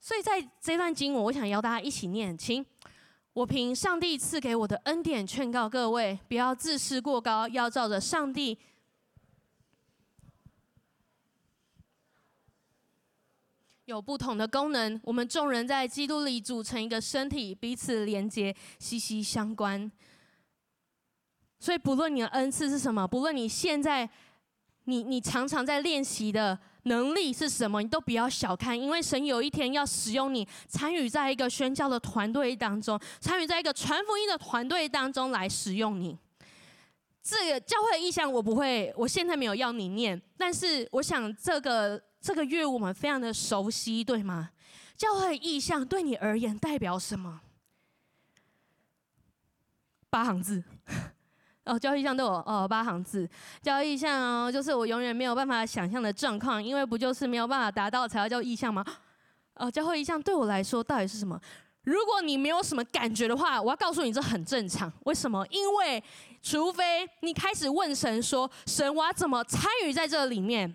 [0.00, 2.64] 所以在这段经文，我想邀大家一起念，请。
[3.34, 8.56] 我凭上帝赐给我的恩典劝告各位，不要自视过高，要照着上帝
[13.86, 15.00] 有不同的功能。
[15.02, 19.90] 我们众人在基督里组成一个身体，彼此连接，息息相关。
[21.58, 24.08] 所以，不论你的恩赐是什么，不论你现在
[24.84, 26.56] 你你常常在练习的。
[26.84, 27.82] 能力是什么？
[27.82, 36.16] 你都不要小看，因为神有一天要使用你，参与在一个宣教的团队当中，参与在一个传福音的团队当中来使用你。
[37.22, 44.50] 这个教会的意向我不会，我现在没有要你念，但是我想这个这个月我们非常的熟悉，对吗？
[44.96, 47.40] 教会意向对你而言代表什么？
[50.10, 50.62] 八行字。
[51.64, 53.28] 哦，交易项都有哦，八行字。
[53.62, 58.84] 交易项哦，就是我永远没有办法想象的状况，因为不就是没有办法达到才要叫意向吗？
[59.54, 61.40] 哦，教会意向对我来说到底是什么？
[61.84, 64.92] 如果你没有什么感觉的话，我要告诉你这很正常。
[65.04, 65.46] 为什么？
[65.50, 66.02] 因为
[66.42, 70.74] 除非你开始问神说：“神，我要怎么参与在这里面？”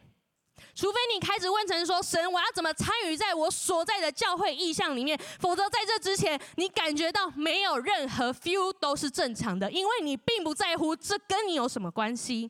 [0.80, 12.50] 除非你开始问成说：“神，我要怎么参与在我所在的教会意向里面？”否则在这之前，你感觉到没有任何 feel 都是正常的，因为你并不在乎这跟你有什么关系。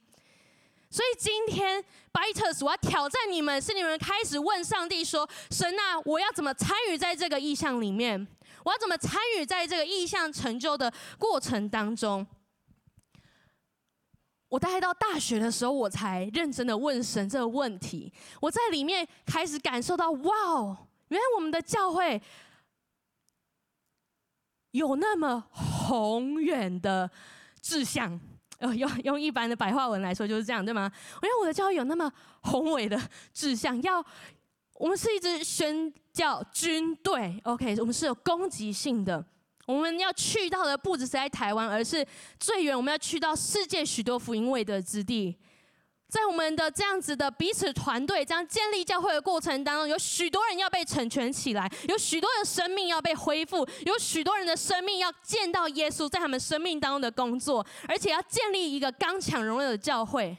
[0.91, 8.27] 所以今天 Byters，我要挑战你们，是你们开始问上帝说：“神啊，我要怎么参与在这个意向里面？
[8.63, 12.27] 我要怎么参与在这个意向成就的过程当中？”
[14.49, 18.12] 我大概到大学的时候，我才认真的问神这个问题。
[18.41, 20.77] 我在里面开始感受到，哇哦，
[21.09, 22.21] 原来我们的教会
[24.71, 27.09] 有那么宏远的
[27.62, 28.19] 志向。
[28.57, 30.91] 呃，用用一般的白话文来说就是这样，对吗？
[31.21, 32.99] 原来我的教会有那么宏伟的
[33.31, 34.03] 志向，要
[34.73, 37.39] 我们是一支宣教军队。
[37.43, 39.23] OK，我们是有攻击性的。
[39.69, 42.03] 我们要去到的不只是在台湾，而是
[42.39, 45.38] 最远，我们要去到世界许多福音未得之地。
[46.08, 60.36] 在我们的这样子的彼此团队、这样建立教会的过程当中，有许多人要被成全起来，有许多的生命要被恢复，有许多人的生命要见到耶稣在他们生命当中的工作，而且要建立一个刚强荣耀的教会，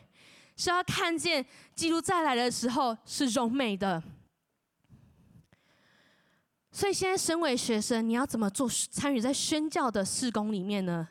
[0.56, 4.02] 是要看见基督再来的时候是荣美的。
[6.80, 11.06] 所以现在身为学生，你要怎么做参与在宣教的事工里面呢？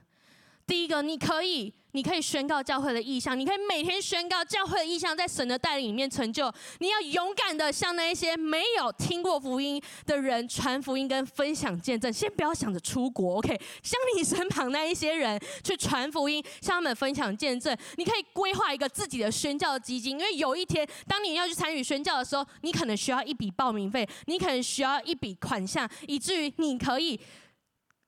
[0.69, 1.73] 第一个，你可以。
[1.93, 6.53] 你可以宣告教会的意向，你可以每天宣告教会的意向，在神的带领里面成就。
[6.77, 12.13] 你要勇敢的向那一些没有听过福音的人传福音跟分享见证。
[12.13, 13.59] 先不要想着出国，OK？
[13.81, 17.75] 向你身旁那一些人去传福音，向他们分享见证。
[17.95, 27.19] 你可以规划一个自己的宣教基金，因为有一天当你要去参与宣教的时候，你可能需要一笔报名费，你可能需要一笔款项，以至于你可以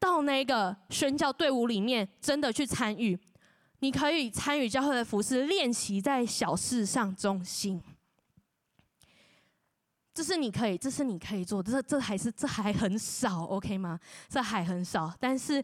[0.02, 3.18] 到那个宣教队伍里面真的去参与。
[3.80, 7.82] 你可以参与教会的服事，练习在小事上忠心。
[10.14, 11.64] 这是你可以，这是你可以做。
[11.64, 14.00] 这这还是这还很少，OK 吗？
[14.28, 15.14] 这还很少。
[15.20, 15.64] 但是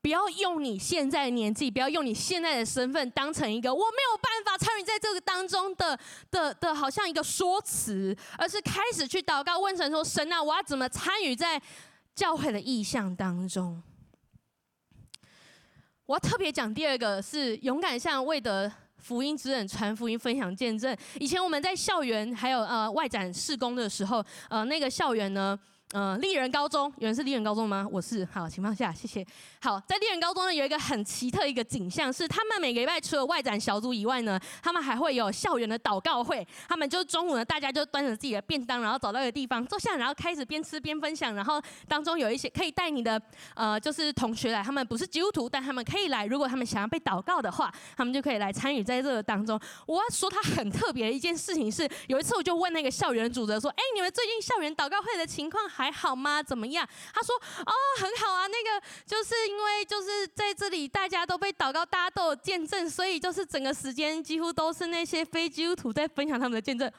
[0.00, 5.98] 不要用你现在的年纪，不要用你现在的身份当成一个我没有办法参与在这个当中的
[6.30, 11.60] 的的，好像一个说辞，而是开始去祷告，问神说：“神啊，我要怎么参与在
[12.18, 13.80] 教会的意象当中？”
[16.04, 20.96] 我要特别讲第二个是勇敢向未得福音之人传福音、分享见证。
[21.20, 25.56] 以前我们在校园还有呃外展事工的时候，呃那个校园呢。
[25.94, 27.88] 嗯，丽人高中，有人是丽人高中吗？
[27.90, 29.26] 我是，好，请放下，谢谢。
[29.58, 36.46] 好，在丽人高中呢，有一个很奇特一个景象，是他们每个礼拜除了外展小组以外呢，他们还会有校园的祷告会。
[36.68, 41.34] 他们就中午呢，大家就端着自己的便当，然后找到一个地方坐下，然后开始边吃边分享。
[41.34, 43.18] 然后当中有一些可以带你的
[43.54, 46.26] 呃，就是同学来，他们不是基督徒，但他们可以来。
[46.26, 49.58] 如果他们想要被祷告的话，他们就可以来参与在这个当中。
[49.86, 56.42] 我要说他很特别的一件事情是，有一次我就问那个校园的主责说：“哎，你们最近校园祷告会的情况？”还好吗？
[56.42, 56.84] 怎么样？
[57.14, 58.48] 他说：“哦，很好啊。
[58.48, 66.92] 那个就是因为就是在这里，大家都被祷告，大家都有见证，所以就是整个时间几乎都是那些非基督徒在分享他们的见证。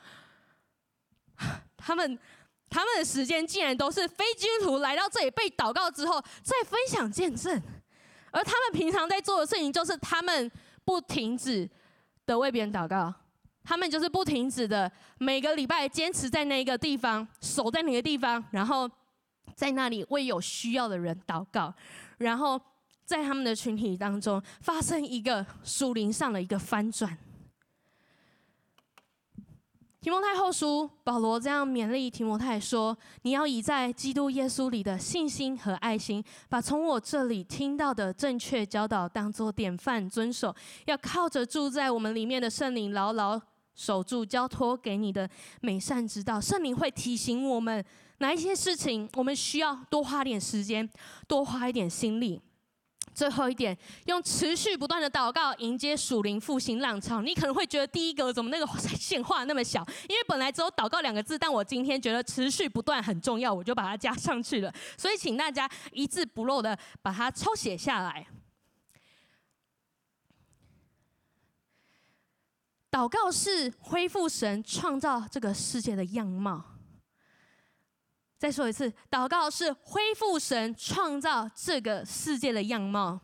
[1.76, 2.18] 他们
[2.70, 7.62] 他们的时间竟然都是非基督徒来到这里被祷告之后再分享见证，
[8.32, 10.50] 而他们平常在做的事情就是他们
[10.86, 11.70] 不停止
[12.26, 13.14] 的为别人祷告。”
[13.70, 18.90] 他们就是不停止的，每个礼拜坚持在那一个地方，守在那个地方，然后
[19.54, 21.72] 在那里为有需要的人祷告，
[22.18, 22.60] 然后
[23.06, 27.16] 在他们的群体当中发生一个属灵上的一个翻转。
[30.02, 40.56] 提摩太后书，保罗这样勉励提摩太说：“你要以在基督耶稣里的信心和爱心，把从我这里听到的正确教导当作典范遵守，
[40.88, 43.40] 要靠着住在我们里面的圣灵牢牢。”
[43.80, 45.28] 守住交托给你的
[45.62, 47.84] 美善之道，圣灵会提醒我们
[48.18, 50.88] 哪一些事情，我们需要多花点时间，
[51.30, 52.42] 多花一点心力。
[53.14, 57.22] 最后一点，用持续不断的祷告迎接属灵复兴浪潮。
[57.22, 59.80] 你可能会觉得第一个怎么那个线画那么小？
[60.10, 64.74] 因为本来只有祷告两个字，但我今天觉得持续不断很重要，我就把它加上去了。
[64.98, 68.28] 所以请大家一字不漏的把它抄写下来。
[72.92, 76.64] 祷告是恢复神创造这个世界的样貌。
[78.38, 83.20] 再说一次，祷告是恢复神创造这个世界的样貌。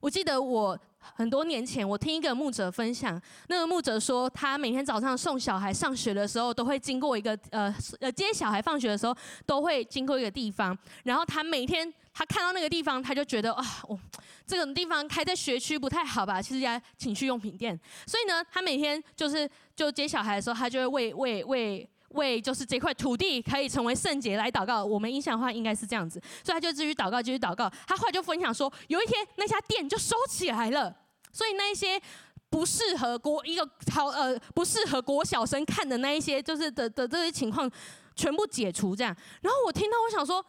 [0.00, 11.92] 我记得我很多年前，我听一个牧者分享，那个牧者说，他每天早上送小孩上学的时候，都会经过一个呃呃接小孩放学的时候，都会经过一个地方，然后他每天。
[12.16, 14.00] 他看到那个地方，他就觉得啊，我、哦、
[14.46, 16.40] 这个地方开在学区不太好吧？
[16.40, 24.84] 其实家情趣用品店，所以呢，他每天就是就接小孩的时候，他就会为为为为就是这块土地可以成为圣洁来祷告。
[24.84, 27.68] 我们印象的话应该是这样子，所以他就继续祷告，继续祷告。
[27.84, 30.94] 他后来就分享说，有一天那家店就收起来了，
[31.32, 32.00] 所以那一些
[32.48, 37.68] 不适合国一个好呃不适合国小生看的那一些就是的的这些情况
[38.14, 39.12] 全部解除这样。
[39.40, 40.46] 然后我听到，我想说，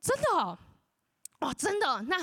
[0.00, 0.56] 真的哦。
[1.40, 2.02] 哇，真的？
[2.02, 2.16] 那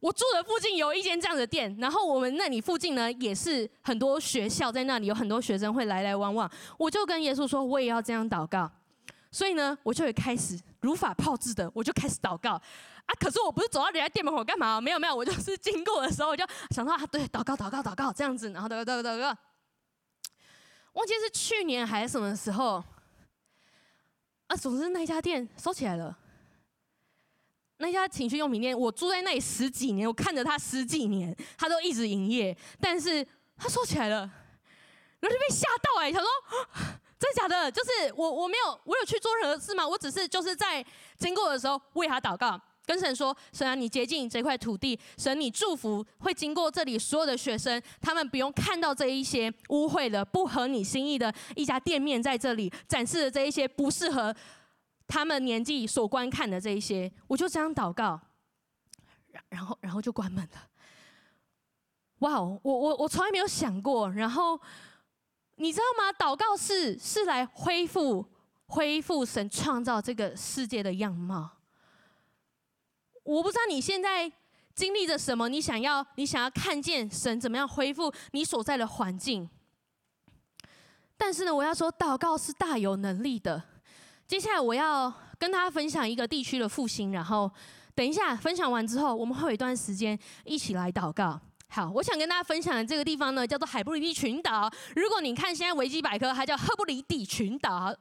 [0.00, 6.50] 我住的附近有一间这样的店，然后我们那里附近呢也是很多学校在那里，有很多学生会来来往往。
[6.76, 8.70] 我就跟耶稣说，我也要这样祷告。
[9.30, 13.14] 所以呢，我就会开始如法炮制的，我就开始祷告啊。
[13.18, 14.80] 可是我不是走到人家店门口干嘛？
[14.80, 19.36] 没有没有，我就是经过的时候，我就想到啊，对，祷告祷告祷告这样子，然后祷告祷告祷告。
[20.92, 22.84] 忘记是去年还是什么时候
[24.46, 24.56] 啊？
[24.56, 26.16] 总之那家店收起来了。
[27.78, 34.20] 那家情趣用品店，我住在那里十几年，我看着他十几年，他都一直营业，但是他收起来了，
[35.20, 36.28] 然后就被吓到哎、他说
[37.18, 37.70] 真的假的？
[37.70, 39.86] 就是我我没有我有去做任何事吗？
[39.86, 40.84] 我只是就是在
[41.18, 42.60] 经过的时候为他祷告。
[42.86, 54.36] 跟神说：“神啊，你洁净这块土地，神你祝福会经过这里所有的学生，他们不用看到这一些污秽的、不合你心意的一家店面在这里展示的这一些不适合
[55.06, 58.20] 他们年纪所观看的这一些。”我就这样祷告，
[59.30, 60.68] 然然后然后就关门了。
[62.20, 64.10] 哇哦，我我我从来没有想过。
[64.10, 64.58] 然后
[65.56, 66.12] 你知道吗？
[66.12, 68.24] 祷告是是来恢复
[68.66, 71.58] 恢复神创造这个世界的样貌。
[73.24, 74.30] 我不知道你现在
[74.74, 79.48] 经历着什么，你想要你想要看见神怎么样恢复你所在的环境。
[81.16, 83.62] 但是呢，我要说，祷告是大有能力的。
[84.34, 87.48] 接下来我要跟大家分享一个地区的复兴，然后
[87.94, 91.40] 等一下分享完之后，我们会有一段时间一起来祷告。
[91.68, 94.68] 好，我想跟大家分享的这个地方呢，叫做海布里蒂群岛。
[94.96, 97.94] 如果你看现在维基百科，它叫赫布里底群岛。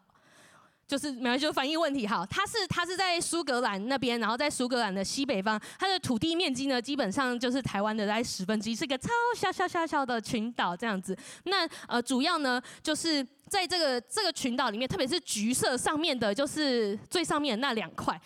[0.87, 2.05] 就是没有，就是翻译问题。
[2.05, 11.17] 好，它是它是在苏格兰那边，然后在苏格兰的西北方，它的土地面积呢，基本上就是台湾的大概十分之一，是一个超小小小小的群岛这样子。
[11.45, 18.19] 那呃，主要呢就是在这个这个群岛里面，特别是橘色上面的，就是最上面那两块，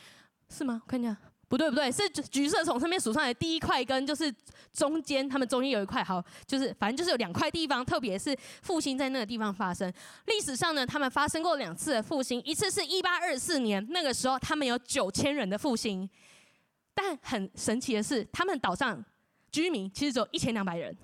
[0.49, 0.82] 是吗？
[0.86, 1.16] 我看一下。
[1.48, 4.34] 不对不对，是橘色从上面数上来第一块，跟就是
[4.74, 9.91] 中间，他们中间有一块，好，就是反正就是有两块地方，特别是复兴在那个地方发生。
[10.26, 16.10] 历史上呢，他们发生过两次的复兴，一次是一八二四年，那个时候他们有九千人的复兴，
[16.93, 19.02] 但很神奇的是，他们岛上
[19.50, 20.95] 居民其实只有一千两百人，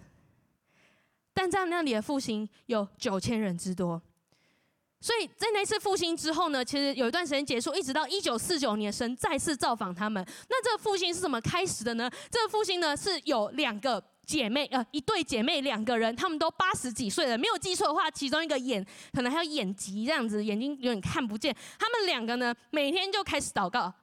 [1.34, 4.02] 但在那里的复兴有九千人之多。
[5.04, 10.26] 所以在那次复兴之后呢，其实有一段时间结束，一直到一九四九年，神再次造访他们。
[10.50, 12.10] 那这个复兴是怎么开始的呢？
[12.32, 17.38] 这个复兴呢是有两个姐妹，呃，一对姐妹，两个人，他们都八十几岁了。
[17.38, 21.54] 没有记错的话，其中一个眼可能还有眼疾这样子，眼睛有点看不见。
[21.78, 23.94] 他们两个呢，每天就开始祷告。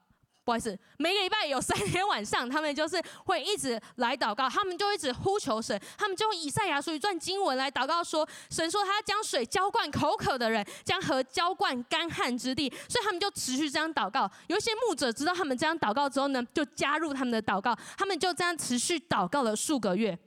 [0.50, 14.28] 不好意思，每个礼拜有三天晚上，他们就是会一直来祷告，他们就一直呼求神，他们就用以赛亚书一段经文来祷告说，神说他将水浇灌口渴的人，将河浇灌干旱之地，所以他们就持续这样祷告。
[14.48, 20.18] 有一些牧者知道他们这样祷告之后呢，就加入他们的祷告，他们就这样持续祷告了数个月。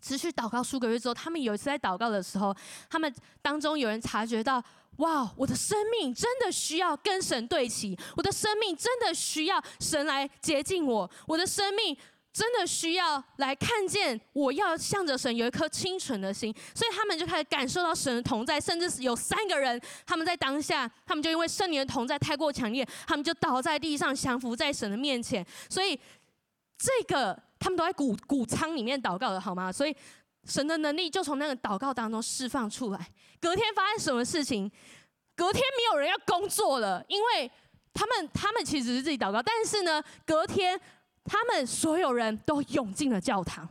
[0.00, 2.52] 持续祷告数个月之后，他们有一次在祷告的时候，
[2.90, 4.60] 他们当中有人察觉到。
[4.98, 11.96] 哇，我的生命真的需要跟神对齐，我的生命真的需要神来接近我，我的生命
[12.32, 25.98] 真的需要来看见，我要向着神有一颗清纯的心，所以他们就开始感受到神的同在，甚至有三个人，他们在当下，他们就因为圣灵的同在太过强烈，他们就倒在地上，降服在神的面前，所以
[26.78, 29.72] 这个他们都在谷谷仓里面祷告的好吗？
[29.72, 29.96] 所以。
[30.46, 33.08] 神的能力就从那个祷告当中释放出来。
[33.40, 34.70] 隔天发生什么事情？
[35.34, 37.50] 隔天没有人要工作了，因为
[37.94, 40.80] 他们他们其实是自己祷告，但是呢，隔天
[41.24, 43.68] 他们所有人都涌进了教堂。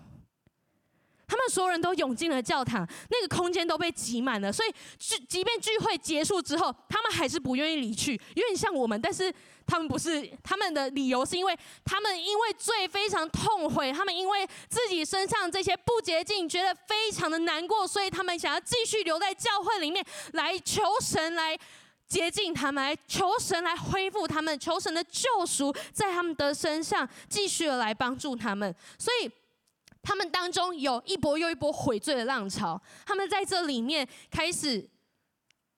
[1.27, 4.51] 他们所有人都涌进了教堂，那个空间都被挤满了。
[4.51, 8.99] 所以，即便聚会结束之后，他们还是不愿意离去，有点像我们。
[8.99, 9.33] 但是
[9.71, 21.57] 他们不是，他们的理由是因为他们因为罪非常痛悔，他们因为自己身上这些不洁净，觉得非常的难过，所以他们想要继续留在教会里面，来求神来
[22.05, 28.75] 洁净他们，来求神来恢复他们，求神的救赎在他们的身上继续的来帮助他们。
[28.99, 29.31] 所以。
[30.03, 34.83] 他们当中有一波又一波悔罪的浪潮，他们在这里面开始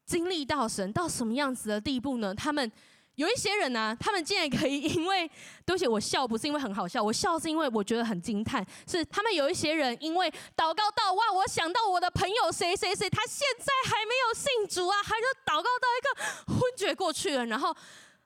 [0.05, 2.33] 经历到神到什么样子的地步呢？
[2.33, 2.71] 他们
[3.15, 5.29] 有一些人呢、他们竟然可以因为，
[5.65, 17.75] 对不起，我笑不是因为很好笑，我笑是因为我觉得很惊叹，是他们有一些人因为祷告到哇，我想到我的朋友谁谁谁，他现在还没有信主啊，他就祷告到一个昏厥过去了，然后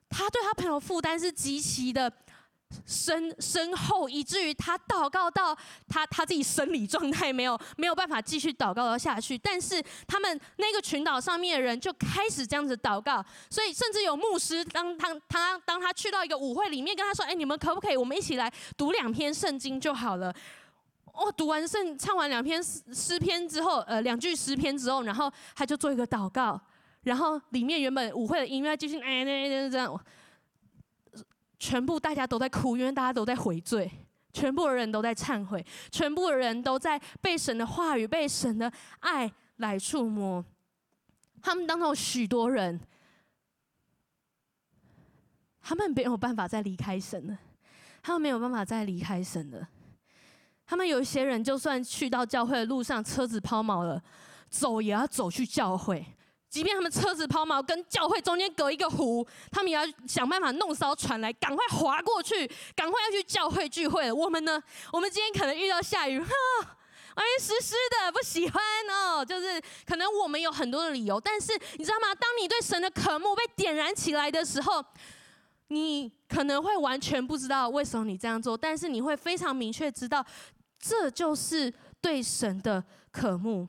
[0.09, 2.11] 他对他朋友负担是极其的。
[2.85, 5.57] 深深厚，以至于他祷告到
[5.87, 20.33] 他他自己生理状态没有 没有办法继续祷告了下去，但是他们那个群岛上面的人就开始这样子祷告，所以甚至有牧师当他他当他去到一个舞会里面跟他说：“哎，你们可不可以我们一起来读两篇圣经就好了？”
[21.13, 26.59] 哦，读完圣唱完两篇诗诗篇之后，呃，两句诗篇之后，然后他就做一个祷告，
[27.03, 29.99] 然后里面原本舞会的音乐继续哎哎哎这样。
[31.59, 33.91] 全部大家都在哭，因为大家都在悔罪，
[34.31, 40.43] 全部的人都在忏悔，全部的人都在被神的话语、被神的爱来触摸。
[41.41, 42.79] 他们当中有许多人，
[45.61, 47.37] 他们没有办法再离开神了，
[48.03, 49.67] 他们没有办法再离开神了。
[50.65, 54.03] 他们有一些人，就算去到教会的路上，车子抛锚了，
[54.49, 56.05] 走也要走去教会。
[56.57, 64.11] 即便他们车子抛锚，跟教会中间隔一个湖，他们也要想办法弄艘船来，赶快划过去，赶快要去教会聚会。
[64.11, 64.59] 我们呢？
[64.91, 66.27] 我们今天可能遇到下雨，哈，
[67.13, 69.23] 哎，湿湿的，不喜欢哦。
[69.23, 72.07] 就是可能我们有很多的理由，但是你知道吗？
[72.15, 74.83] 当你对神的渴慕被点燃起来的时候，
[75.67, 80.25] 你可能会完全不知道为什么你这样做，但是你会非常明确知道。
[80.79, 83.67] 这就是对神的渴慕。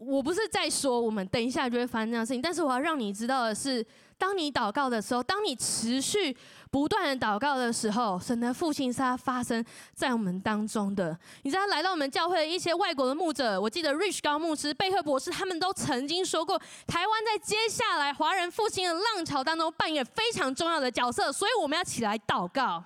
[0.00, 3.84] 我不是在说我们等一下就会发生这样的事情，但是我要让你知道的是，
[4.16, 6.34] 当你祷告的时候，当你持续
[6.70, 9.62] 不断的祷告的时候，神的复兴是要发生
[9.94, 11.14] 在我们当中的。
[11.42, 22.82] 你知道，来到我们教会的一些外国的牧者，我记得 Rich 高牧师、贝克博士，他们都曾经说过，台湾在接下来华人复兴的浪潮当中扮演非常重要的角色，所以我们要起来祷告，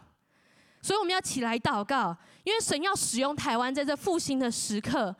[0.82, 5.14] 所以我们要起来祷告，因为神要使用台湾在这复兴的时刻。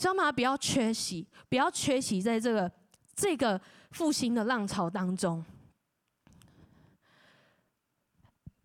[0.00, 0.32] 知道吗？
[0.32, 2.72] 不要缺席，不要缺席在这个
[3.14, 5.44] 这个复兴的浪潮当中。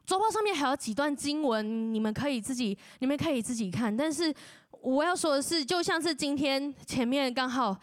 [0.05, 3.95] 周报上面还有几段经文，你们可以自己，你们可以自己看。
[3.95, 4.33] 但是
[4.79, 7.77] 我要说的是，就像是今天前面刚好，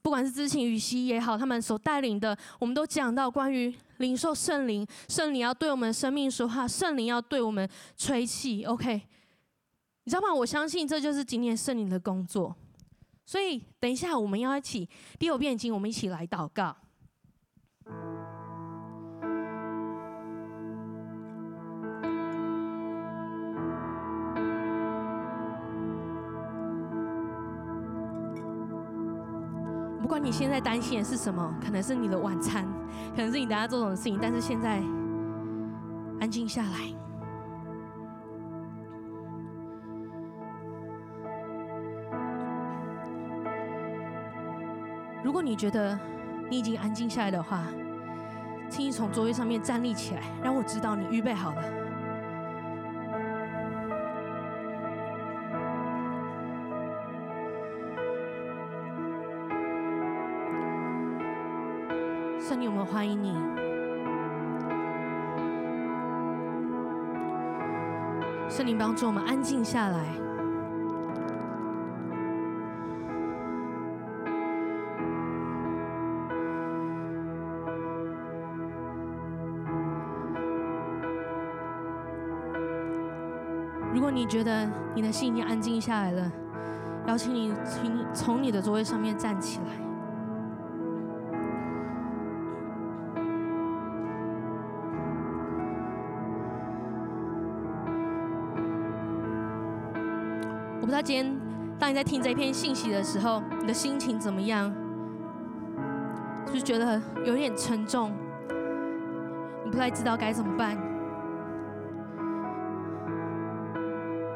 [0.00, 7.68] 不管是知行宇熙也好，他们所带领的，我们都讲到关于领受圣灵，圣灵要对我们生命说话，圣灵要对我们
[7.98, 8.64] 吹气。
[8.64, 9.02] OK，
[10.04, 10.32] 你知道吗？
[10.32, 12.56] 我相信这就是今天圣灵的工作。
[13.24, 16.76] 所以，等一下，我们要一起第六遍经，我们一起来祷告。
[30.00, 32.66] 不管你现在担心的是什么，可能是你的晚餐，
[33.16, 34.82] 可能是你等下做什么事情，但是现在
[36.20, 37.01] 安静下来。
[45.22, 45.98] 如果你觉得
[46.50, 47.64] 你已经安静下来的话，
[48.68, 51.62] 请你从座位上面站立起来，让我知道你预备好了。
[62.40, 63.32] 圣灵，我们欢迎你。
[68.50, 70.04] 圣灵，帮助我们安静下来。
[84.22, 86.32] 你觉得你的心已经安静下来了，
[87.08, 89.64] 邀请你，请从你的座位上面站起来。
[100.76, 101.36] 我不知道今天
[101.76, 104.72] 当你在听这一篇信息的时候，你的心情怎么样？
[106.46, 108.12] 是不是觉得有点沉重？
[109.64, 110.91] 你不太知道该怎么办？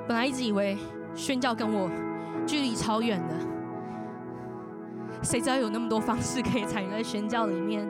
[0.06, 0.78] 本来一直以为
[1.14, 1.90] 宣教跟我
[2.46, 3.34] 距离超远的，
[5.22, 7.84] 谁知道有那么多方式可以参与在宣教里面。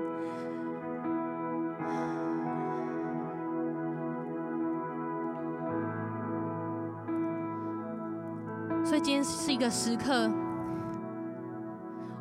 [8.82, 10.30] 所以今天是一个时刻，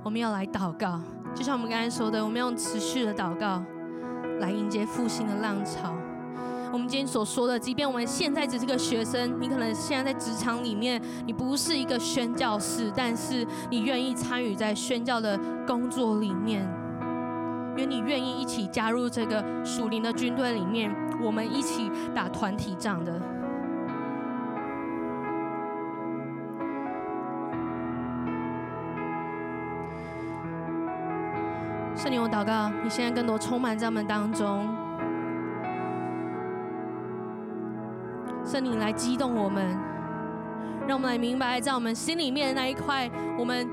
[0.03, 0.99] 我们要来祷告，
[1.33, 3.63] 就像我们刚才说的，我们要用持续的祷告
[4.39, 5.95] 来迎接复兴的浪潮。
[6.75, 16.67] 我们今天所说的，即便我们现在只是个学生，你可能现在在职场里面，你不是一个宣教士，但是你愿意参与在宣教的工作里面，
[17.69, 23.21] 因为你愿意一起加入这个属灵的军队里面，我们一起打团体仗的。
[31.95, 34.84] 圣灵，我祷告，你现在更多充满在我们当中。
[38.45, 39.65] 圣灵来激动我们，
[40.87, 43.67] 让我们来明白，在我们心里面的那一块，我们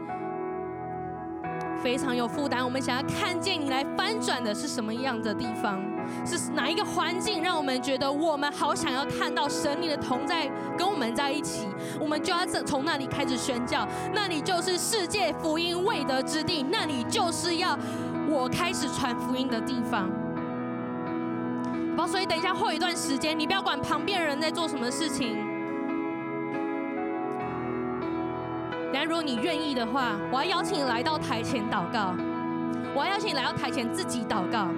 [1.83, 2.65] 非常有负担。
[2.65, 5.79] 我们想要看见你来翻转的是什么样的地方？
[6.25, 11.69] 是哪一个环境，让我们觉得我们好想要看到神你的同在跟我们在一起？
[12.01, 17.79] 我们就要从那里开始宣教，那里就是世界福音未得之地，那里就是要
[18.27, 20.09] 我开始传福音的地方。
[22.07, 25.37] 所以等一下，后一段时间，你不要管旁边人在做什么事情。
[28.93, 32.15] 等下，如果你愿意的话，我要邀请你来到台前祷告。
[32.95, 34.69] 我要邀请你来到台前自己祷告。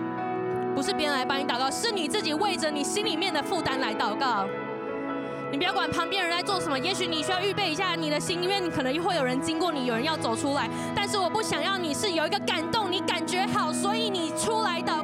[0.74, 4.46] 不是别人来帮你祷告，是你自己为着你心里面的负担来祷告。
[5.50, 10.68] 你不要管旁边人在做什么，也许你需要预备一下你的心，因为你可能会有人经过你，有人要走出来。
[10.94, 15.03] 但是我不想要你是有一个感动，你感觉好，所以你出来祷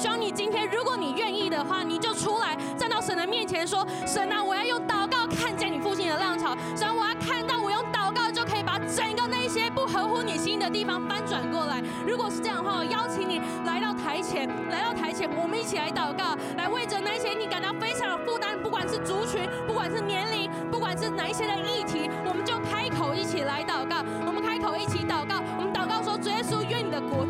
[0.00, 6.56] 希望你今天，如果你愿意的话，你就出来站到神的面前说：神啊，我要用祷告看见你复兴的浪潮。
[6.74, 11.82] 神，我要看到我用祷告就可以把整个那些不合乎你心意的地方翻转过来。
[12.06, 24.02] 如果是这样的话，我邀请你来到台前，来到台前，我们一起来祷告，来为着那些你感到非常有负担，不管是族群，不管是年龄，不管是哪一些的议题，我们就开口一起来祷告。
[24.24, 25.39] 我们开口一起祷告，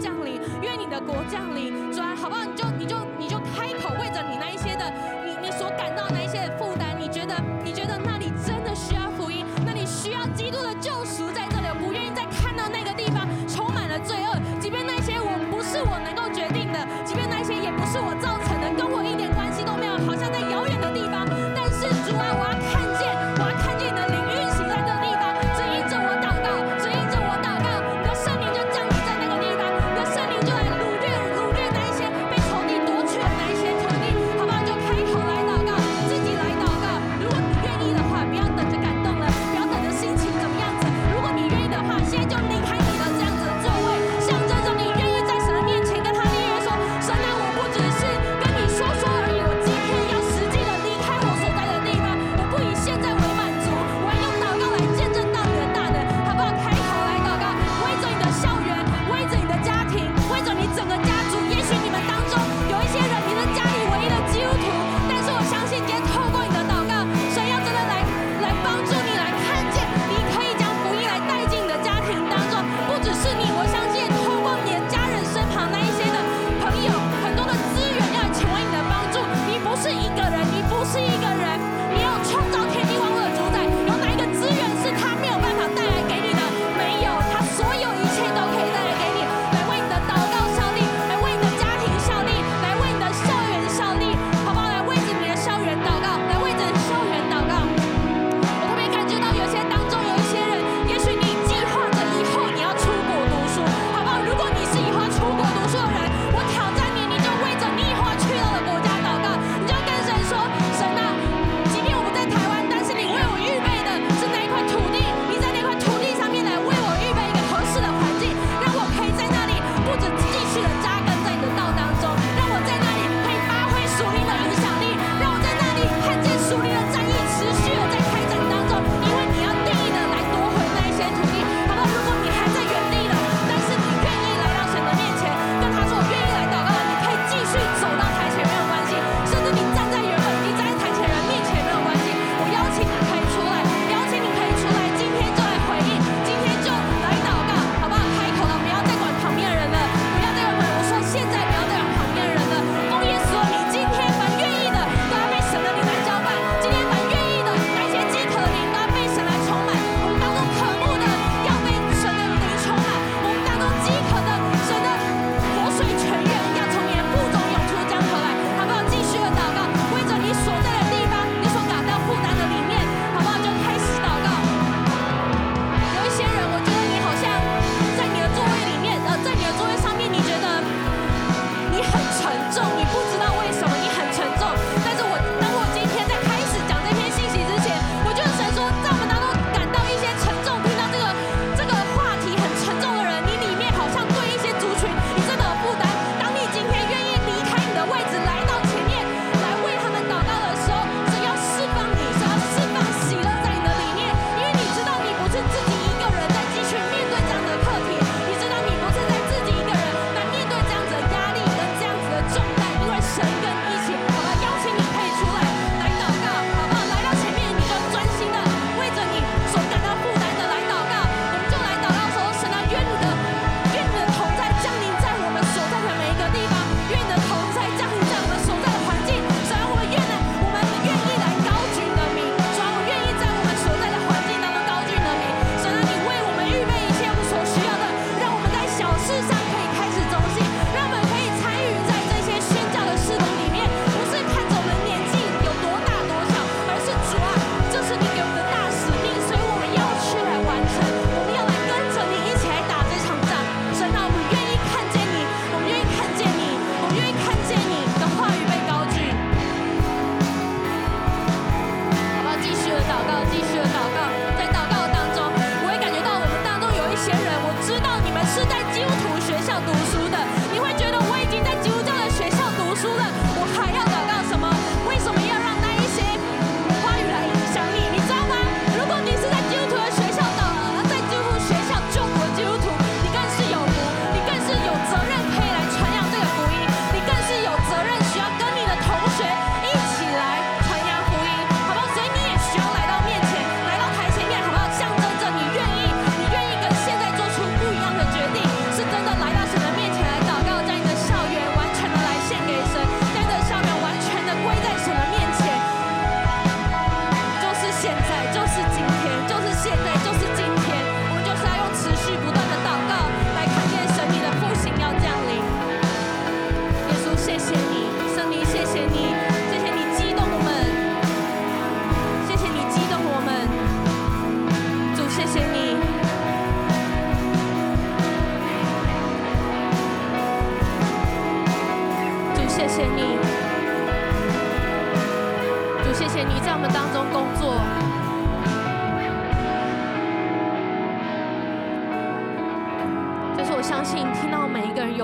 [0.01, 1.93] 降临，因为你的国降临。
[1.93, 2.43] 主啊，好不好？
[2.45, 4.91] 你就你就你就开口为着你那一些的，
[5.25, 8.17] 你你所感到那一些的负担，你觉得你觉得那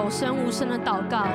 [0.06, 1.26] 有声无声的祷告，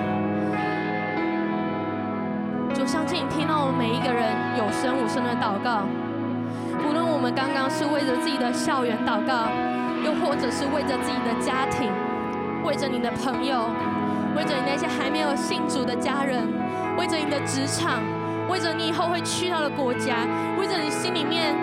[2.74, 5.84] 就相信你听到我们每一个人有声无声的祷告。
[6.80, 9.52] 无论我们刚刚是为着自己的校园祷告，
[10.06, 11.92] 又或者是为着自己的家庭，
[12.64, 13.68] 为着你的朋友。
[14.38, 16.48] 为着你那些还没有信主的家人，
[16.98, 18.00] 为着你的职场，
[18.48, 20.24] 为着你以后会去到的国家，
[20.58, 21.54] 为着你心里面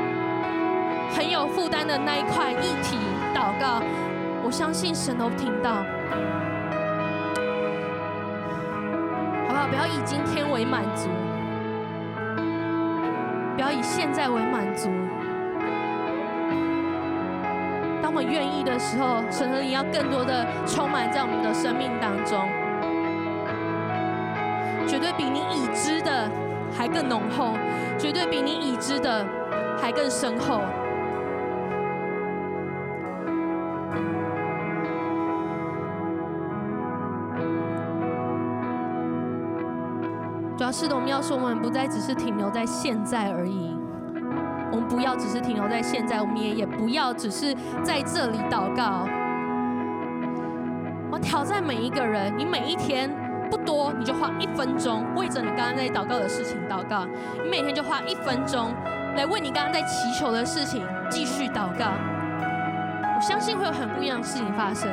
[1.17, 2.99] 很有负担的那一块议题
[3.35, 3.81] 祷告，
[4.45, 5.83] 我相信神都听到，
[9.71, 9.77] 不？
[9.77, 11.09] 要以今天为满足，
[13.55, 14.91] 不要以现在为满足。
[18.03, 22.49] 当我们愿意的时候，神和你要更多的充满在我们的生命当中。
[24.87, 26.29] 绝对比你已知的
[26.77, 27.55] 还更浓厚，
[27.99, 29.25] 绝对比你已知的
[29.81, 30.63] 还更深厚。
[40.71, 43.77] 是的，我们要说，我们不再只是停留在现在而已。
[44.71, 49.07] 我们不要只是停留在现在，我们也也不要只是在这里祷告。
[51.11, 53.11] 我挑战每一个人，你每一天。
[53.51, 57.07] 不多，你就花一分钟为着你刚刚在祷告的事情祷告。
[57.43, 58.75] 你每天就花一分钟
[59.17, 61.87] 来为你刚刚在祈求的事情继续祷告。
[63.17, 64.91] 我相信会有很不一样的事情发生。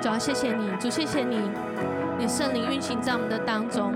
[0.00, 1.50] 主要谢谢你，主谢谢你，
[2.16, 3.92] 你圣灵运行在我们的当中。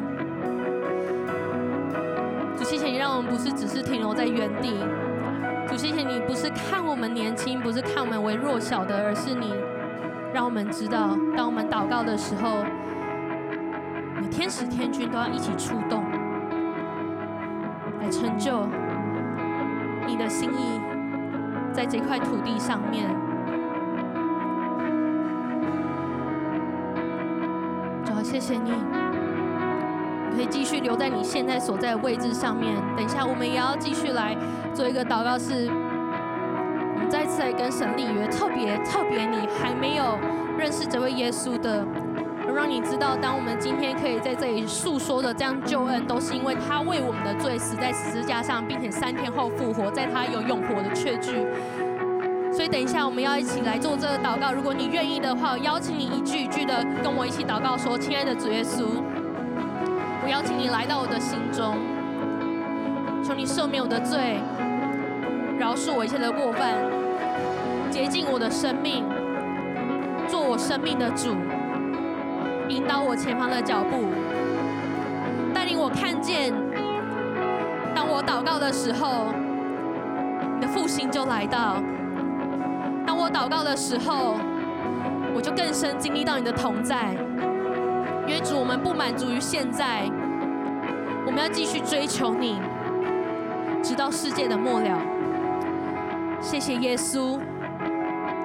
[2.57, 4.81] 主谢谢你，让我们不是只是停留在原地。
[5.69, 9.55] 主，谢谢你，不是看我们年轻，不是看我们为弱小的，而是你
[10.35, 12.65] 让我们知道，当我们祷告的时候，
[14.21, 16.05] 你天使天军都要一起出动，
[18.01, 18.67] 来成就
[20.05, 20.81] 你的心意，
[21.73, 23.09] 在这块土地上面。
[28.33, 28.73] 谢谢你，
[30.35, 32.75] 可以继续留在你现在所在的位置上面。
[32.97, 34.35] 等一下，我们也要继续来。
[34.73, 40.19] 做一个祷告，是我们再次来跟神立约，特别特别，你还没有
[40.57, 41.87] 认识这位耶稣的，
[42.49, 51.47] 而让你知道，当我们今天可以在这里诉说的这样救恩，都是因为他为我们的罪死在十字架上，并且三天后复活，在他有永活的确据。
[52.63, 54.53] 所以等一下我们要一起来做这个祷告。
[54.53, 58.85] 如果你愿意的话，我邀请你一句一句的跟我一起祷告说：“亲爱的主耶稣，
[60.23, 61.75] 我邀请你来到我的心中，
[63.25, 64.39] 求你赦免我的罪。”
[65.59, 66.77] 饶恕我一切的过犯，
[67.91, 69.05] 洁净我的生命，
[70.29, 71.35] 做我生命的主，
[72.69, 74.05] 引导我前方的脚步，
[75.53, 76.55] 带领我看见，
[77.93, 79.35] 当我祷告的时候，
[80.55, 81.83] 你的复兴就来到；
[83.07, 84.37] 当我祷告的时候，
[85.35, 87.15] 我就更深经历到你的同在。
[88.27, 90.09] 因为主，我们不满足于现在，
[91.27, 92.61] 我们要继续追求你，
[93.83, 94.99] 直到世界的末了。
[96.41, 97.39] 谢谢耶稣，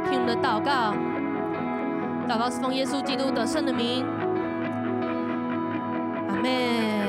[0.09, 0.93] 听我们的祷告，
[2.27, 4.05] 祷告是奉耶稣基督得胜的名，
[6.27, 7.06] 阿门。